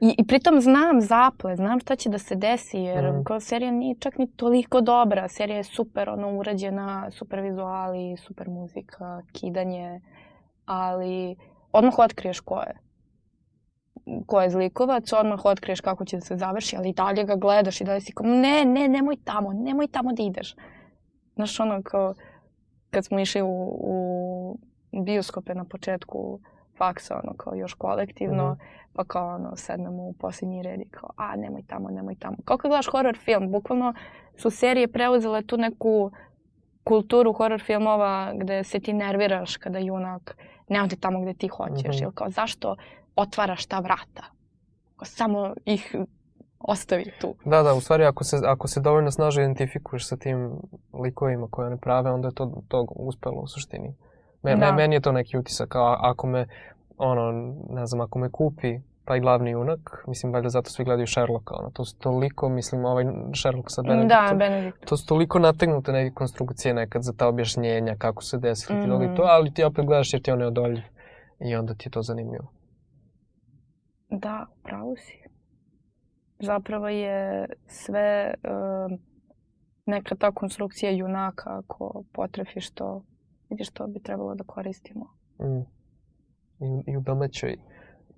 I, 0.00 0.14
I 0.18 0.26
pritom 0.26 0.60
znam 0.60 1.00
zaplet, 1.00 1.56
znam 1.56 1.80
šta 1.80 1.96
će 1.96 2.08
da 2.08 2.18
se 2.18 2.34
desi, 2.34 2.78
jer 2.78 3.12
Mhm. 3.12 3.22
kao 3.22 3.40
serija 3.40 3.70
nije 3.70 3.94
čak 3.94 4.18
ni 4.18 4.26
toliko 4.26 4.80
dobra. 4.80 5.28
Serija 5.28 5.56
je 5.56 5.64
super 5.64 6.08
ono, 6.08 6.30
urađena, 6.30 7.10
super 7.10 7.40
vizuali, 7.40 8.16
super 8.16 8.48
muzika, 8.48 9.22
kidanje, 9.32 10.00
ali 10.64 11.36
odmah 11.72 11.98
otkriješ 11.98 12.40
ko 12.40 12.60
je. 12.60 12.78
Ko 14.26 14.40
je 14.40 14.50
zlikovac, 14.50 15.12
odmah 15.12 15.44
otkriješ 15.44 15.80
kako 15.80 16.04
će 16.04 16.16
da 16.16 16.20
se 16.20 16.36
završi, 16.36 16.76
ali 16.76 16.88
i 16.88 16.92
dalje 16.92 17.24
ga 17.24 17.36
gledaš 17.36 17.80
i 17.80 17.84
dalje 17.84 18.00
si 18.00 18.12
kao, 18.12 18.26
ne, 18.26 18.64
ne, 18.64 18.88
nemoj 18.88 19.16
tamo, 19.24 19.52
nemoj 19.52 19.86
tamo 19.88 20.12
da 20.12 20.22
ideš. 20.22 20.54
Znaš, 21.34 21.60
ono 21.60 21.82
kao, 21.82 22.14
kad 22.90 23.04
smo 23.04 23.20
išli 23.20 23.42
u, 23.42 23.48
u 23.80 24.58
bioskope 25.04 25.54
na 25.54 25.64
početku 25.64 26.40
faksa, 26.78 27.20
ono 27.24 27.34
kao 27.36 27.54
još 27.54 27.74
kolektivno, 27.74 28.50
Mhm. 28.50 28.60
pa 28.92 29.04
kao 29.04 29.34
ono, 29.34 29.56
sednemo 29.56 30.02
u 30.02 30.12
posljednji 30.12 30.62
red 30.62 30.80
i 30.80 30.88
kao, 30.88 31.10
a 31.16 31.36
nemoj 31.36 31.62
tamo, 31.66 31.88
nemoj 31.90 32.14
tamo. 32.14 32.36
Kao 32.44 32.56
kad 32.56 32.68
gledaš 32.68 32.86
horror 32.90 33.16
film, 33.16 33.50
bukvalno 33.52 33.94
su 34.36 34.50
serije 34.50 34.88
preuzele 34.92 35.42
tu 35.42 35.56
neku 35.56 36.10
kulturu 36.84 37.32
horror 37.32 37.60
filmova 37.60 38.32
gde 38.34 38.64
se 38.64 38.80
ti 38.80 38.92
nerviraš 38.92 39.56
kada 39.56 39.78
junak 39.78 40.36
ne 40.68 40.82
odi 40.82 40.96
tamo 40.96 41.20
gde 41.20 41.34
ti 41.34 41.48
hoćeš. 41.48 41.96
Mhm. 41.96 42.04
Ili 42.04 42.12
kao, 42.14 42.30
zašto 42.30 42.76
otvaraš 43.16 43.66
ta 43.66 43.78
vrata? 43.78 44.24
Kao, 44.96 45.04
samo 45.04 45.54
ih 45.64 45.96
ostavi 46.58 47.12
tu. 47.20 47.34
Da, 47.44 47.62
da, 47.62 47.74
u 47.74 47.80
stvari 47.80 48.04
ako 48.04 48.24
se, 48.24 48.36
ako 48.46 48.68
se 48.68 48.80
dovoljno 48.80 49.10
snažno 49.10 49.42
identifikuješ 49.42 50.08
sa 50.08 50.16
tim 50.16 50.50
likovima 51.04 51.48
koje 51.50 51.66
one 51.66 51.76
prave, 51.76 52.10
onda 52.10 52.28
je 52.28 52.34
to, 52.34 52.62
to 52.68 52.86
uspelo 52.90 53.40
u 53.40 53.46
suštini. 53.46 53.94
Me, 54.42 54.56
Da. 54.56 54.56
me, 54.56 54.72
meni 54.72 54.96
je 54.96 55.00
to 55.00 55.12
neki 55.12 55.38
utisak, 55.38 55.74
a 55.74 55.96
ako 56.00 56.26
me, 56.26 56.46
ono, 56.98 57.54
ne 57.70 57.86
znam, 57.86 58.00
ako 58.00 58.18
me 58.18 58.30
kupi 58.30 58.78
taj 59.04 59.20
glavni 59.20 59.50
junak, 59.50 60.04
mislim, 60.06 60.32
valjda 60.32 60.48
zato 60.48 60.70
svi 60.70 60.84
gledaju 60.84 61.06
Sherlocka, 61.06 61.54
ono, 61.54 61.70
to 61.70 61.84
su 61.84 61.98
toliko, 61.98 62.48
mislim, 62.48 62.84
ovaj 62.84 63.04
Sherlock 63.34 63.70
sa 63.70 63.82
Benedictom, 63.82 64.08
Da, 64.08 64.34
Benedikt. 64.34 64.86
to 64.88 64.96
su 64.96 65.06
toliko 65.06 65.38
nategnute 65.38 65.92
neke 65.92 66.14
konstrukcije 66.14 66.74
nekad 66.74 67.02
za 67.02 67.12
ta 67.12 67.28
objašnjenja, 67.28 67.94
kako 67.98 68.22
se 68.22 68.38
desilo 68.38 68.78
mm. 68.78 68.82
-hmm. 68.82 69.12
i 69.12 69.16
to, 69.16 69.22
ali 69.22 69.54
ti 69.54 69.64
opet 69.64 69.86
gledaš 69.86 70.12
jer 70.12 70.22
ti 70.22 70.30
on 70.30 70.40
je 70.40 70.46
odoljiv 70.46 70.82
i 71.40 71.56
onda 71.56 71.74
ti 71.74 71.86
je 71.86 71.90
to 71.90 72.02
zanimljivo. 72.02 72.55
Da, 74.10 74.46
pravo 74.62 74.96
si. 74.96 75.18
Zapravo 76.38 76.88
je 76.88 77.48
sve 77.66 78.34
um, 78.44 78.98
neka 79.86 80.14
ta 80.14 80.32
konstrukcija 80.32 80.90
junaka 80.92 81.58
ako 81.58 82.02
potrefiš 82.12 82.70
to, 82.70 83.04
vidiš 83.50 83.70
to 83.70 83.86
bi 83.86 84.02
trebalo 84.02 84.34
da 84.34 84.44
koristimo. 84.44 85.06
Mm. 85.40 85.60
I, 86.64 86.92
I 86.92 86.96
u 86.96 87.00
domaćoj 87.00 87.56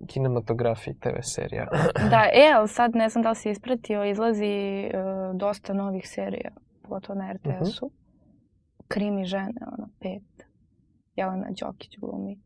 kinematografiji 0.07 0.93
TV 0.93 1.19
serija. 1.21 1.67
Da, 2.09 2.23
e, 2.43 2.51
ali 2.55 2.67
sad 2.67 2.95
ne 2.95 3.09
znam 3.09 3.23
da 3.23 3.29
li 3.29 3.35
si 3.35 3.49
ispratio, 3.49 4.05
izlazi 4.05 4.85
uh, 4.85 5.37
dosta 5.37 5.73
novih 5.73 6.09
serija, 6.09 6.51
pogotovo 6.81 7.19
na 7.19 7.33
RTS-u. 7.33 7.91
Krimi 8.87 9.25
žene, 9.25 9.61
ono, 9.77 9.89
pet. 9.99 10.47
Jelena 11.15 11.47
Đokić 11.61 11.97
glumi. 11.99 12.39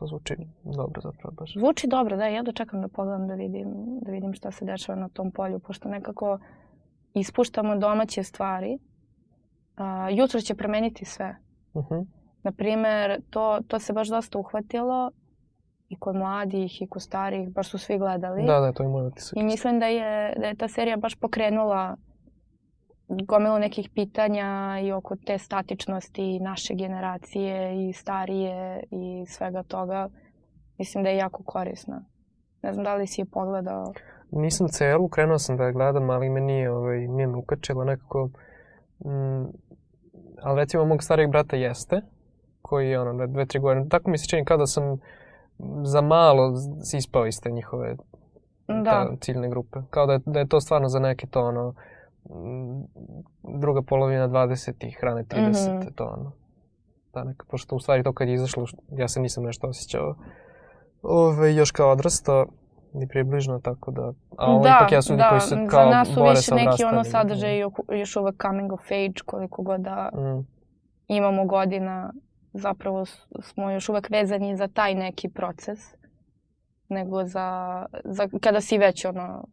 To 0.00 0.06
zvuči 0.06 0.36
dobro 0.64 1.00
zapravo 1.00 1.34
baš. 1.38 1.54
Zvuči 1.54 1.86
dobro, 1.86 2.16
da, 2.16 2.26
ja 2.26 2.42
dočekam 2.42 2.80
da 2.80 2.88
pogledam 2.88 3.28
da 3.28 3.34
vidim, 3.34 3.98
da 4.02 4.12
vidim 4.12 4.32
šta 4.34 4.50
se 4.50 4.64
dešava 4.64 4.98
na 4.98 5.08
tom 5.08 5.30
polju, 5.30 5.58
pošto 5.58 5.88
nekako 5.88 6.38
ispuštamo 7.14 7.76
domaće 7.76 8.22
stvari. 8.22 8.78
Uh, 9.76 10.16
jutro 10.18 10.40
će 10.40 10.54
promeniti 10.54 11.04
sve. 11.04 11.36
Uh 11.72 11.84
-huh. 11.84 12.06
Naprimer, 12.42 13.20
to, 13.30 13.60
to 13.68 13.78
se 13.78 13.92
baš 13.92 14.08
dosta 14.08 14.38
uhvatilo 14.38 15.10
i 15.88 15.96
kod 15.96 16.16
mladih 16.16 16.82
i 16.82 16.86
kod 16.86 17.02
starih, 17.02 17.48
baš 17.48 17.70
su 17.70 17.78
svi 17.78 17.98
gledali. 17.98 18.46
Da, 18.46 18.60
da, 18.60 18.72
to 18.72 18.82
je 18.82 18.88
moj 18.88 19.06
utisak. 19.06 19.36
I 19.36 19.42
mislim 19.42 19.80
da 19.80 19.86
je, 19.86 20.34
da 20.36 20.46
je 20.46 20.54
ta 20.54 20.68
serija 20.68 20.96
baš 20.96 21.14
pokrenula 21.14 21.96
gomilu 23.10 23.58
nekih 23.58 23.90
pitanja 23.94 24.78
i 24.82 24.92
oko 24.92 25.16
te 25.16 25.38
statičnosti 25.38 26.40
naše 26.40 26.74
generacije 26.74 27.88
i 27.88 27.92
starije 27.92 28.82
i 28.90 29.26
svega 29.26 29.62
toga. 29.62 30.08
Mislim 30.78 31.04
da 31.04 31.10
je 31.10 31.16
jako 31.16 31.42
korisna. 31.42 32.04
Ne 32.62 32.72
znam 32.72 32.84
da 32.84 32.94
li 32.94 33.06
si 33.06 33.20
je 33.20 33.24
pogledao. 33.24 33.92
Nisam 34.30 34.68
celu, 34.68 35.08
krenuo 35.08 35.38
sam 35.38 35.56
da 35.56 35.64
je 35.64 35.72
gledam, 35.72 36.10
ali 36.10 36.30
me 36.30 36.40
nije, 36.40 36.70
ovaj, 36.70 36.98
nije 36.98 37.26
me 37.26 37.36
ukačilo 37.36 37.84
nekako. 37.84 38.30
Mm, 39.04 39.44
ali 40.42 40.60
recimo 40.60 40.84
mog 40.84 41.02
starijeg 41.02 41.30
brata 41.30 41.56
jeste, 41.56 42.02
koji 42.62 42.90
je 42.90 43.00
ono, 43.00 43.26
dve, 43.26 43.46
tri 43.46 43.58
godine. 43.58 43.88
Tako 43.88 44.10
mi 44.10 44.18
se 44.18 44.28
čini 44.28 44.44
kao 44.44 44.56
da 44.56 44.66
sam 44.66 44.98
za 45.82 46.00
malo 46.00 46.52
ispao 46.96 47.26
iz 47.26 47.40
te 47.40 47.50
njihove 47.50 47.96
Da. 48.66 48.84
ta, 48.84 49.16
ciljne 49.20 49.48
grupe. 49.48 49.78
Kao 49.90 50.06
da 50.06 50.12
je, 50.12 50.20
da 50.26 50.38
je 50.38 50.48
to 50.48 50.60
stvarno 50.60 50.88
za 50.88 50.98
neke 50.98 51.26
to 51.26 51.40
ono, 51.40 51.74
druga 53.60 53.82
polovina 53.82 54.28
20-ih, 54.28 54.98
rane 55.02 55.24
30 55.24 55.78
Mhm. 55.78 55.88
to 55.94 56.04
ono. 56.04 56.32
Da, 57.14 57.24
neka, 57.24 57.44
pošto 57.50 57.76
u 57.76 57.80
stvari 57.80 58.02
to 58.02 58.12
kad 58.12 58.28
je 58.28 58.34
izašlo, 58.34 58.66
ja 58.88 59.08
se 59.08 59.20
nisam 59.20 59.44
nešto 59.44 59.66
osjećao 59.68 60.14
ove, 61.02 61.54
još 61.54 61.70
kao 61.70 61.90
odrastao, 61.90 62.46
ni 62.92 63.08
približno, 63.08 63.60
tako 63.60 63.90
da... 63.90 64.12
A 64.38 64.46
ovo 64.52 64.62
da, 64.62 64.76
ipak 64.80 64.92
jesu 64.92 65.16
da, 65.16 65.28
koji 65.28 65.40
su 65.40 65.56
kao 65.70 65.84
za 65.84 65.90
nas 65.90 66.08
su 66.08 66.24
više 66.24 66.54
neki 66.54 66.84
ono 66.84 67.04
sadržaj 67.04 67.58
još 67.88 68.16
uvek 68.16 68.42
coming 68.42 68.72
of 68.72 68.90
age, 68.90 69.20
koliko 69.26 69.62
god 69.62 69.80
da 69.80 70.10
Mm, 70.14 70.46
imamo 71.06 71.44
godina, 71.46 72.12
zapravo 72.52 73.04
smo 73.42 73.70
još 73.70 73.88
uvek 73.88 74.10
vezani 74.10 74.56
za 74.56 74.68
taj 74.68 74.94
neki 74.94 75.28
proces, 75.28 75.78
nego 76.88 77.24
za, 77.24 77.86
za 78.04 78.28
kada 78.40 78.60
si 78.60 78.78
već 78.78 79.04
ono 79.04 79.44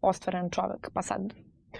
ostvaren 0.00 0.50
čovek, 0.50 0.90
pa 0.94 1.02
sad 1.02 1.32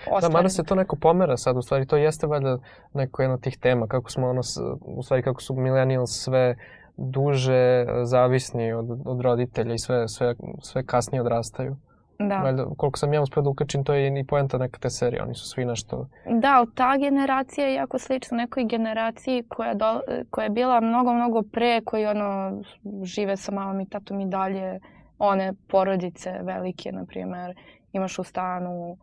Da, 0.06 0.14
ostvaren. 0.14 0.32
mada 0.32 0.48
se 0.48 0.64
to 0.64 0.74
neko 0.74 0.96
pomera 0.96 1.36
sad, 1.36 1.56
u 1.56 1.62
stvari 1.62 1.86
to 1.86 1.96
jeste 1.96 2.26
valjda 2.26 2.58
neko 2.94 3.22
jedna 3.22 3.34
od 3.34 3.40
tih 3.40 3.58
tema, 3.58 3.86
kako 3.86 4.10
smo 4.10 4.28
ono, 4.28 4.40
u 4.80 5.02
stvari 5.02 5.22
kako 5.22 5.42
su 5.42 5.54
millennials 5.54 6.10
sve 6.10 6.56
duže 6.96 7.54
e, 7.54 7.86
zavisni 8.04 8.72
od, 8.72 8.86
od 9.04 9.20
roditelja 9.20 9.74
i 9.74 9.78
sve, 9.78 10.08
sve, 10.08 10.34
sve 10.62 10.84
kasnije 10.84 11.20
odrastaju. 11.20 11.76
Da. 12.18 12.38
Valjda, 12.38 12.64
koliko 12.76 12.98
sam 12.98 13.12
ja 13.12 13.22
uspio 13.22 13.42
da 13.42 13.50
ukačim, 13.50 13.84
to 13.84 13.94
je 13.94 14.20
i 14.20 14.24
poenta 14.24 14.58
neka 14.58 14.78
te 14.78 14.90
serije, 14.90 15.22
oni 15.22 15.34
su 15.34 15.48
svi 15.48 15.64
nešto... 15.64 16.06
Da, 16.40 16.56
ali 16.56 16.66
ta 16.74 16.96
generacija 16.96 17.66
je 17.66 17.74
jako 17.74 17.98
slična 17.98 18.36
nekoj 18.36 18.64
generaciji 18.64 19.44
koja, 19.48 19.74
do, 19.74 20.00
koja 20.30 20.44
je 20.44 20.50
bila 20.50 20.80
mnogo, 20.80 21.12
mnogo 21.12 21.42
pre, 21.42 21.80
koji 21.84 22.06
ono, 22.06 22.62
žive 23.02 23.36
sa 23.36 23.52
mamom 23.52 23.80
i 23.80 23.88
tatom 23.88 24.20
i 24.20 24.26
dalje, 24.26 24.80
one 25.18 25.52
porodice 25.68 26.30
velike, 26.42 26.92
na 26.92 27.04
primjer, 27.04 27.54
imaš 27.92 28.18
u 28.18 28.24
stanu 28.24 28.90
uh, 28.90 28.98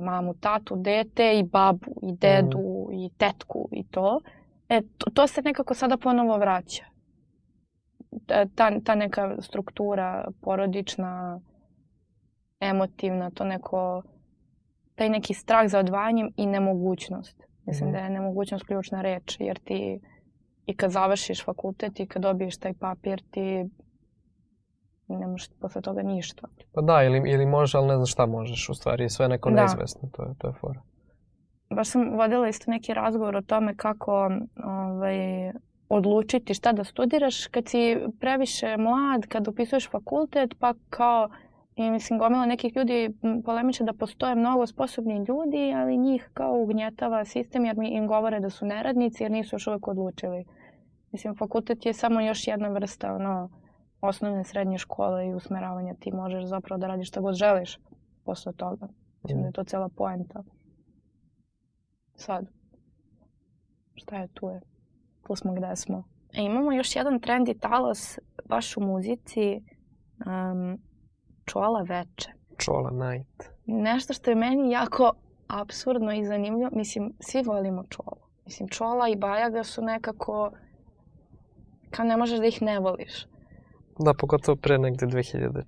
mamu, 0.00 0.34
tatu, 0.34 0.76
dete 0.76 1.32
i 1.34 1.42
babu 1.42 1.78
i 2.02 2.12
dedu 2.12 2.58
i 2.92 3.10
tetku 3.10 3.68
i 3.72 3.84
to. 3.84 4.20
E, 4.68 4.80
to, 4.98 5.10
to 5.10 5.26
se 5.26 5.42
nekako 5.42 5.74
sada 5.74 5.96
ponovo 5.96 6.36
vraća. 6.36 6.84
Ta- 8.26 8.46
Ta, 8.46 8.80
ta 8.80 8.94
neka 8.94 9.36
struktura 9.40 10.08
porodična, 10.40 11.40
emotivna, 12.60 13.30
to 13.30 13.44
neko 13.44 14.02
taj 14.94 15.08
neki 15.08 15.34
strah 15.34 15.68
za 15.68 15.78
odvajanjem 15.78 16.30
i 16.36 16.46
nemogućnost. 16.46 17.42
Mislim 17.66 17.88
Mhm. 17.88 17.98
da 17.98 18.04
je 18.04 18.10
nemogućnost 18.10 18.64
ključna 18.64 19.02
reč, 19.02 19.36
jer 19.40 19.58
ti 19.58 20.00
i 20.66 20.76
kad 20.76 20.90
završiš 20.90 21.44
fakultet 21.44 22.00
i 22.00 22.06
kad 22.06 22.22
dobiješ 22.22 22.56
taj 22.56 22.74
papir, 22.74 23.22
ti 23.30 23.64
ne 25.08 25.26
možeš 25.26 25.50
posle 25.60 25.82
toga 25.82 26.02
ništa. 26.02 26.48
Pa 26.74 26.80
da, 26.80 27.02
ili, 27.02 27.30
ili 27.30 27.46
možeš, 27.46 27.74
ali 27.74 27.86
ne 27.86 27.96
znaš 27.96 28.12
šta 28.12 28.26
možeš, 28.26 28.68
u 28.68 28.74
stvari 28.74 29.04
je 29.04 29.08
sve 29.08 29.28
neko 29.28 29.50
Da. 29.50 29.56
neizvesno, 29.56 30.08
to 30.12 30.22
je, 30.22 30.34
to 30.38 30.46
je 30.46 30.52
fora. 30.52 30.80
Baš 31.70 31.88
sam 31.88 32.10
vodila 32.16 32.48
isto 32.48 32.70
neki 32.70 32.94
razgovor 32.94 33.36
o 33.36 33.42
tome 33.42 33.76
kako 33.76 34.30
ovaj, 34.64 35.52
odlučiti 35.88 36.54
šta 36.54 36.72
da 36.72 36.84
studiraš 36.84 37.46
kad 37.46 37.68
si 37.68 37.98
previše 38.20 38.76
mlad, 38.76 39.26
kad 39.28 39.48
upisuješ 39.48 39.90
fakultet, 39.90 40.54
pa 40.58 40.74
kao 40.90 41.28
I 41.78 41.90
mislim, 41.90 42.18
gomila 42.18 42.46
nekih 42.46 42.76
ljudi 42.76 43.10
polemiče 43.44 43.84
da 43.84 43.92
postoje 43.92 44.34
mnogo 44.34 44.66
sposobni 44.66 45.24
ljudi, 45.28 45.72
ali 45.76 45.96
njih 45.96 46.30
kao 46.34 46.60
ugnjetava 46.60 47.24
sistem 47.24 47.64
jer 47.64 47.76
mi 47.76 47.88
im 47.88 48.06
govore 48.06 48.40
da 48.40 48.50
su 48.50 48.66
neradnici 48.66 49.22
jer 49.22 49.32
nisu 49.32 49.54
još 49.54 49.66
uvek 49.66 49.88
odlučili. 49.88 50.44
Mislim, 51.12 51.36
fakultet 51.36 51.86
je 51.86 51.92
samo 51.92 52.20
još 52.20 52.46
jedna 52.46 52.68
vrsta 52.68 53.14
ono, 53.14 53.50
osnovne 54.00 54.44
srednje 54.44 54.78
škole 54.78 55.26
i 55.26 55.34
usmeravanja. 55.34 55.94
Ti 55.94 56.12
možeš 56.12 56.44
zapravo 56.44 56.78
da 56.78 56.86
radiš 56.86 57.08
šta 57.08 57.20
god 57.20 57.34
želiš 57.34 57.78
posle 58.24 58.52
toga. 58.52 58.88
Mislim 59.22 59.42
da 59.42 59.48
je 59.48 59.52
to 59.52 59.64
cela 59.64 59.88
poenta. 59.88 60.42
Sad, 62.14 62.46
šta 63.94 64.16
je 64.16 64.28
tu 64.28 64.48
je? 64.48 64.60
Tu 65.26 65.36
smo 65.36 65.54
gde 65.54 65.76
smo. 65.76 66.04
E, 66.32 66.42
imamo 66.42 66.72
još 66.72 66.96
jedan 66.96 67.20
trend 67.20 67.48
i 67.48 67.58
talas 67.58 68.18
baš 68.44 68.76
u 68.76 68.80
muzici. 68.80 69.62
Um, 70.26 70.78
čola 71.44 71.82
veče. 71.82 72.30
Čola 72.56 72.90
night. 72.90 73.44
Nešto 73.66 74.12
što 74.12 74.30
je 74.30 74.34
meni 74.34 74.70
jako 74.70 75.12
absurdno 75.48 76.12
i 76.12 76.24
zanimljivo. 76.24 76.70
Mislim, 76.72 77.12
svi 77.20 77.42
volimo 77.42 77.84
čolu. 77.88 78.28
Mislim, 78.44 78.68
čola 78.68 79.08
i 79.08 79.16
bajaga 79.16 79.64
su 79.64 79.82
nekako... 79.82 80.50
Kao 81.90 82.04
ne 82.04 82.16
možeš 82.16 82.38
da 82.38 82.46
ih 82.46 82.62
ne 82.62 82.78
voliš. 82.78 83.26
Da, 83.98 84.14
pogotovo 84.14 84.56
pre 84.56 84.78
negde 84.78 85.06
2004. 85.06 85.64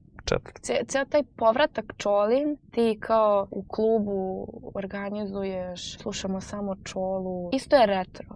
Ce, 0.63 0.75
ceo 0.89 1.05
taj 1.05 1.23
povratak 1.37 1.85
čolin, 1.97 2.57
ti 2.71 2.99
kao 3.01 3.47
u 3.51 3.63
klubu 3.63 4.47
organizuješ, 4.75 5.99
slušamo 5.99 6.41
samo 6.41 6.77
čolu. 6.85 7.51
Isto 7.53 7.77
je 7.77 7.87
retro. 7.87 8.27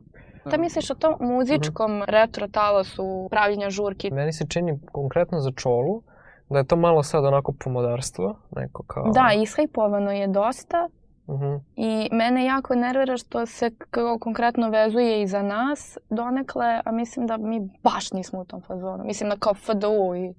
Šta 0.47 0.57
misliš 0.57 0.91
o 0.91 0.95
tom 0.95 1.15
muzičkom 1.21 2.03
retro 2.07 2.49
talasu 2.49 3.29
pravljenja 3.31 3.71
žurki? 3.71 4.11
Meni 4.11 4.33
se 4.33 4.47
čini 4.49 4.81
konkretno 4.93 5.41
za 5.41 5.51
čolu 5.57 6.03
da 6.51 6.59
je 6.59 6.67
to 6.67 6.77
malo 6.77 7.03
sad 7.03 7.25
onako 7.25 7.53
pomodarstvo, 7.65 8.37
neko 8.57 8.83
kao... 8.83 9.11
Da, 9.15 9.43
ishajpovano 9.43 10.11
je 10.11 10.27
dosta 10.27 10.89
Mhm. 11.29 11.55
i 11.77 12.09
mene 12.13 12.45
jako 12.45 12.75
nervira 12.75 13.17
što 13.17 13.47
se 13.47 13.71
kao 13.91 14.19
konkretno 14.19 14.71
vezuje 14.71 15.23
i 15.23 15.27
za 15.27 15.43
nas 15.43 15.99
donekle, 16.11 16.81
a 16.85 16.93
mislim 16.93 17.27
da 17.27 17.37
mi 17.37 17.69
baš 17.83 18.13
nismo 18.13 18.41
u 18.41 18.45
tom 18.45 18.61
fazonu. 18.61 19.05
Mislim 19.05 19.31
da 19.31 19.37
kao 19.37 19.55
FDU 19.55 20.15
i 20.17 20.35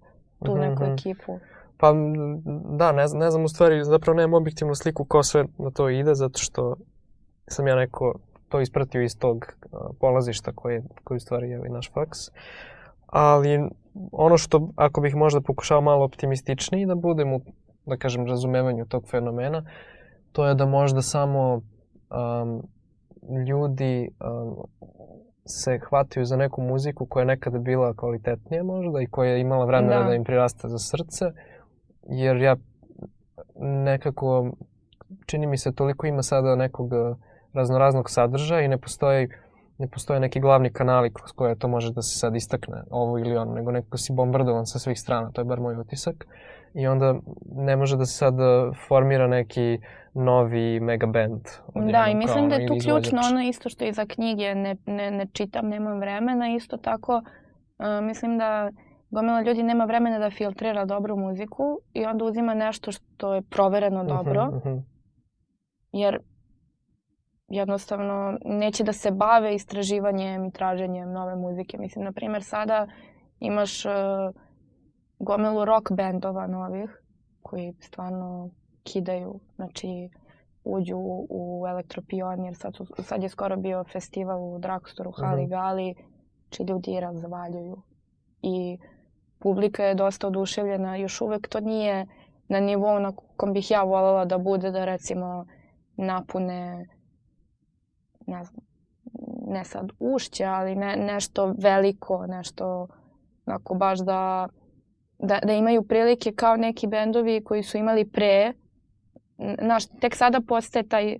tu 0.46 0.56
neku 0.56 0.84
Mhm. 0.84 0.94
ekipu. 0.94 1.40
Pa 1.78 1.94
da, 2.70 2.92
ne, 2.92 3.08
znam- 3.08 3.20
ne 3.20 3.32
znam 3.32 3.44
u 3.44 3.48
stvari, 3.48 3.84
zapravo 3.84 4.16
nemam 4.16 4.34
objektivnu 4.34 4.76
sliku 4.76 5.06
ko 5.06 5.24
sve 5.24 5.46
na 5.58 5.72
to 5.72 5.90
ide, 5.90 6.16
zato 6.16 6.40
što 6.40 6.76
sam 7.48 7.68
ja 7.68 7.76
neko 7.76 8.14
to 8.50 8.62
ispratio 8.62 9.02
iz 9.02 9.20
tog 9.20 9.46
polazišta 10.00 10.52
koji, 10.52 10.82
koji 11.04 11.16
u 11.16 11.20
stvari 11.20 11.50
je 11.50 11.62
i 11.68 11.72
naš 11.72 11.92
faks. 11.92 12.18
Ali 13.08 13.70
ono 14.12 14.38
što, 14.38 14.70
ako 14.76 15.02
bih 15.02 15.16
možda 15.16 15.42
pokušao 15.42 15.82
malo 15.82 16.06
optimističniji 16.06 16.86
da 16.86 16.96
budem 16.96 17.34
u, 17.34 17.42
da 17.86 17.98
kažem, 17.98 18.28
razumevanju 18.28 18.86
tog 18.86 19.08
fenomena, 19.08 19.66
to 20.36 20.48
je 20.48 20.56
da 20.56 20.66
možda 20.66 21.02
samo 21.02 21.54
um, 21.54 22.62
ljudi 23.48 24.10
um, 24.20 24.56
se 25.46 25.80
hvataju 25.90 26.26
za 26.26 26.38
neku 26.38 26.62
muziku 26.62 27.06
koja 27.06 27.22
je 27.22 27.26
nekada 27.26 27.60
bila 27.60 27.94
kvalitetnija 27.94 28.64
možda 28.64 29.02
i 29.02 29.08
koja 29.08 29.32
je 29.32 29.42
imala 29.42 29.66
vremena 29.66 30.04
Da. 30.04 30.10
da 30.10 30.16
im 30.16 30.24
prirasta 30.24 30.70
za 30.70 30.78
srce, 30.80 31.26
jer 32.10 32.38
ja 32.38 32.56
nekako, 33.60 34.52
čini 35.26 35.48
mi 35.48 35.58
se 35.58 35.76
toliko 35.76 36.08
ima 36.08 36.24
sada 36.24 36.56
nekog 36.56 36.94
eh, 36.94 37.16
raznoraznog 37.54 38.10
sadržaja 38.10 38.62
i 38.62 38.68
ne 38.68 38.78
postoji 38.78 39.28
ne 39.78 39.88
postoje 39.88 40.20
neki 40.20 40.40
glavni 40.40 40.74
kanali 40.74 41.14
kroz 41.14 41.32
koje 41.32 41.56
to 41.56 41.68
može 41.68 41.94
da 41.94 42.02
se 42.02 42.20
sad 42.20 42.36
istakne, 42.36 42.84
ovo 42.90 43.20
ili 43.20 43.38
ono, 43.38 43.54
nego 43.54 43.72
nekako 43.72 43.98
si 43.98 44.14
bombardovan 44.14 44.66
sa 44.66 44.80
svih 44.80 45.00
strana, 45.00 45.32
to 45.32 45.42
je 45.42 45.46
bar 45.46 45.60
moj 45.60 45.78
utisak. 45.78 46.28
I 46.76 46.88
onda 46.88 47.16
ne 47.56 47.76
može 47.76 47.98
da 47.98 48.06
se 48.06 48.18
sad 48.18 48.40
eh, 48.40 48.72
formira 48.88 49.28
neki 49.28 49.80
novi 50.14 50.80
mega 50.80 51.06
band. 51.08 51.42
Da, 51.92 52.08
i 52.08 52.16
mislim 52.16 52.50
da 52.50 52.56
je 52.56 52.68
tu 52.68 52.76
ključno 52.84 53.22
ono 53.32 53.42
isto 53.42 53.70
što 53.70 53.86
i 53.86 53.94
za 53.94 54.06
knjige 54.06 54.56
ne, 54.56 54.76
ne, 54.86 55.12
ne 55.12 55.28
čitam, 55.34 55.68
nemam 55.70 56.00
vremena. 56.00 56.56
Isto 56.56 56.78
tako, 56.78 57.22
uh, 57.78 57.86
mislim 58.02 58.38
da 58.38 58.70
gomila 59.10 59.42
ljudi 59.42 59.64
nema 59.64 59.86
vremena 59.86 60.20
da 60.20 60.30
filtrira 60.30 60.86
dobru 60.86 61.18
muziku 61.18 61.80
i 61.94 62.06
onda 62.06 62.26
uzima 62.26 62.54
nešto 62.54 62.92
što 62.92 63.34
je 63.34 63.42
provereno 63.42 64.04
mhm, 64.04 64.08
dobro. 64.08 64.44
Uh 64.44 64.54
-huh, 64.54 64.58
uh 64.58 64.64
-huh. 64.64 64.82
Jer 65.92 66.20
jednostavno 67.48 68.38
neće 68.46 68.84
da 68.84 68.94
se 68.94 69.12
bave 69.12 69.56
istraživanjem 69.56 70.46
i 70.46 70.52
traženjem 70.52 71.12
nove 71.12 71.36
muzike. 71.36 71.78
Mislim, 71.78 72.06
na 72.06 72.12
primjer, 72.12 72.44
sada 72.44 72.88
imaš 73.40 73.86
uh, 73.86 73.92
gomilu 75.26 75.66
rock 75.66 75.92
bendova 75.92 76.48
novih 76.48 77.02
koji 77.42 77.74
stvarno 77.80 78.50
kidaju, 78.84 79.40
znači 79.56 80.10
uđu 80.64 80.98
u 81.30 81.66
Elektropionir, 81.70 82.56
sad, 82.56 82.76
su, 82.76 82.86
sad 83.00 83.24
je 83.24 83.30
skoro 83.30 83.58
bio 83.58 83.84
festival 83.84 84.56
u 84.56 84.60
Drakostoru, 84.60 85.12
Hali 85.12 85.44
uh 85.44 85.48
-huh. 85.48 85.50
Gali, 85.50 85.96
či 86.50 86.64
ljudi 86.64 87.00
razvaljuju. 87.00 87.82
I 88.42 88.78
publika 89.40 89.84
je 89.84 89.96
dosta 89.96 90.28
oduševljena, 90.28 90.96
još 90.96 91.22
uvek 91.22 91.48
to 91.48 91.60
nije 91.60 92.06
na 92.48 92.60
nivou 92.60 93.00
na 93.00 93.14
kom 93.38 93.54
bih 93.54 93.72
ja 93.72 93.84
voljela 93.84 94.26
da 94.26 94.38
bude, 94.38 94.72
da 94.72 94.86
recimo 94.86 95.46
napune, 95.98 96.88
ne 98.28 98.44
znam, 98.44 98.66
ne 99.48 99.66
sad 99.66 99.90
ušće, 100.00 100.46
ali 100.46 100.76
ne, 100.76 100.96
nešto 100.96 101.54
veliko, 101.58 102.28
nešto 102.28 102.88
onako 103.46 103.74
baš 103.74 104.00
da, 104.00 104.48
da, 105.20 105.40
da 105.44 105.54
imaju 105.54 105.84
prilike 105.84 106.32
kao 106.32 106.56
neki 106.56 106.88
bendovi 106.88 107.44
koji 107.44 107.64
su 107.64 107.78
imali 107.78 108.06
pre, 108.06 108.54
znaš, 109.62 109.86
tek 109.86 110.16
sada 110.16 110.42
postaje 110.48 110.88
taj 110.88 111.18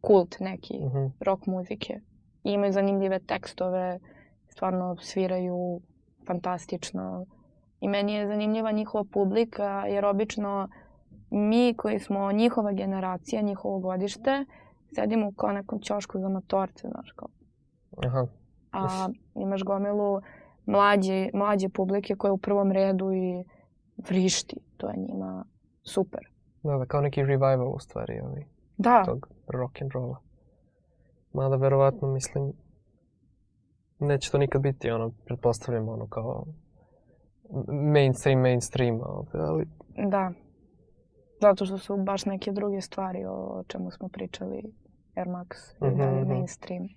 kult 0.00 0.36
neki 0.40 0.78
uh 0.80 0.86
mhm. 0.86 0.96
-huh. 0.98 1.10
rock 1.20 1.46
muzike. 1.46 2.00
I 2.44 2.52
imaju 2.52 2.72
zanimljive 2.72 3.18
tekstove, 3.18 3.98
stvarno 4.48 4.96
sviraju 5.00 5.80
fantastično. 6.26 7.26
I 7.80 7.88
meni 7.88 8.14
je 8.14 8.26
zanimljiva 8.26 8.72
njihova 8.72 9.04
publika, 9.12 9.84
jer 9.86 10.04
obično 10.04 10.68
mi 11.30 11.74
koji 11.76 11.98
smo 11.98 12.32
njihova 12.32 12.72
generacija, 12.72 13.42
njihovo 13.42 13.78
godište, 13.78 14.44
sedimo 14.94 15.32
kao 15.36 15.52
nekom 15.52 15.80
ćošku 15.80 16.18
za 16.18 16.28
motorce, 16.28 16.88
znaš, 16.88 17.12
kao. 17.12 17.28
Aha. 18.06 18.26
A 18.72 19.08
imaš 19.34 19.62
gomilu 19.62 20.20
mlađe, 20.66 21.30
mlađe 21.34 21.68
publike 21.68 22.14
koje 22.14 22.32
u 22.32 22.38
prvom 22.38 22.72
redu 22.72 23.12
i 23.12 23.44
vrišti. 24.08 24.56
To 24.76 24.88
je 24.88 24.94
njima 24.96 25.44
super. 25.82 26.28
Da, 26.62 26.78
da, 26.78 26.86
kao 26.86 27.00
neki 27.00 27.22
revival 27.22 27.72
u 27.74 27.78
stvari, 27.78 28.20
ovaj, 28.20 28.44
da. 28.76 29.02
tog 29.04 29.28
rock 29.48 29.82
and 29.82 29.92
rolla. 29.92 30.16
Mada 31.32 31.56
verovatno 31.56 32.08
mislim 32.08 32.52
neće 33.98 34.30
to 34.30 34.38
nikad 34.38 34.62
biti 34.62 34.90
ono, 34.90 35.10
pretpostavljam 35.24 35.88
ono 35.88 36.06
kao 36.06 36.44
mainstream, 37.68 38.40
mainstream, 38.40 39.00
ali... 39.32 39.66
Da. 40.08 40.32
Zato 41.40 41.66
što 41.66 41.78
su 41.78 41.96
baš 41.96 42.24
neke 42.24 42.52
druge 42.52 42.80
stvari 42.80 43.24
o 43.28 43.62
čemu 43.66 43.90
smo 43.90 44.08
pričali, 44.08 44.62
Air 45.16 45.26
Max 45.26 45.46
mm 45.80 45.84
-hmm. 45.84 45.96
dalje 45.96 46.24
mainstream. 46.24 46.88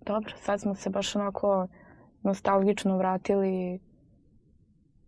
Dobro, 0.00 0.32
sad 0.36 0.60
smo 0.60 0.74
se 0.74 0.90
baš 0.90 1.16
onako 1.16 1.66
nostalgično 2.26 2.96
vratili, 2.96 3.80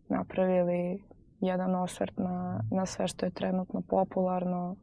napravili 0.09 1.03
jedan 1.41 1.75
osvrt 1.75 2.19
na, 2.19 2.65
na 2.71 2.87
sve 2.87 3.09
što 3.09 3.27
je 3.27 3.31
trenutno 3.31 3.81
popularno, 3.81 4.77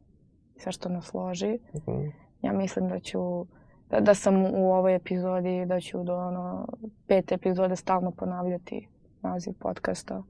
sve 0.56 0.72
što 0.72 0.88
nas 0.88 1.14
loži. 1.14 1.58
Mm 1.74 1.78
-hmm. 1.78 2.12
Ja 2.42 2.52
mislim 2.52 2.88
da 2.88 3.00
ću, 3.00 3.46
da, 3.90 4.00
da 4.00 4.14
sam 4.14 4.44
u 4.44 4.72
ovoj 4.74 4.94
epizodi, 4.94 5.66
da 5.66 5.80
ću 5.80 6.02
do 6.02 6.16
ono, 6.16 6.68
pet 7.06 7.32
epizode 7.32 7.76
stalno 7.76 8.10
ponavljati 8.10 8.88
naziv 9.22 9.54
podcasta. 9.58 10.22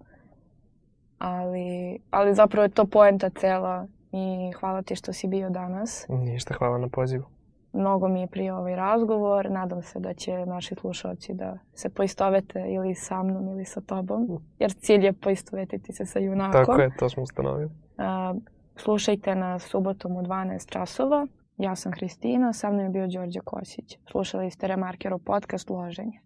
Ali, 1.19 1.99
ali 2.11 2.35
zapravo 2.35 2.63
je 2.63 2.69
to 2.69 2.85
poenta 2.87 3.31
cela 3.31 3.87
i 4.13 4.53
hvala 4.61 4.83
ti 4.83 4.97
što 4.97 5.13
si 5.13 5.29
bio 5.29 5.51
danas. 5.51 6.07
Ništa, 6.09 6.55
hvala 6.55 6.79
na 6.79 6.89
pozivu. 6.89 7.36
Mnogo 7.77 8.09
mi 8.09 8.21
je 8.21 8.27
prije 8.27 8.55
ovaj 8.55 8.77
razgovor. 8.77 9.51
Nadam 9.51 9.83
se 9.83 10.01
da 10.01 10.15
će 10.15 10.47
naši 10.47 10.75
slušalci 10.75 11.35
da 11.35 11.59
se 11.75 11.89
poistovete 11.89 12.67
ili 12.69 12.95
sa 12.95 13.23
mnom 13.23 13.49
ili 13.49 13.65
sa 13.65 13.81
tobom. 13.81 14.23
Mm. 14.23 14.37
Jer 14.59 14.73
cilj 14.73 15.05
je 15.05 15.13
poistovetiti 15.13 15.93
se 15.93 16.07
sa 16.07 16.19
junakom. 16.19 16.65
Tako 16.65 16.81
je, 16.81 16.91
to 16.99 17.09
smo 17.09 17.23
ustanovili. 17.23 17.65
Uh, 17.65 18.43
slušajte 18.77 19.35
na 19.35 19.59
subotom 19.59 20.17
u 20.17 20.23
12 20.23 20.71
časova. 20.73 21.27
Ja 21.59 21.77
sam 21.77 21.93
Hristina, 21.93 22.53
sa 22.53 22.71
mnom 22.71 22.85
je 22.85 22.91
bio 22.91 23.07
Đorđe 23.07 23.41
Kosić. 23.45 23.99
Slušali 24.11 24.51
ste 24.51 24.69
Remarkerov 24.69 25.19
podcast 25.19 25.71
Loženje. 25.71 26.21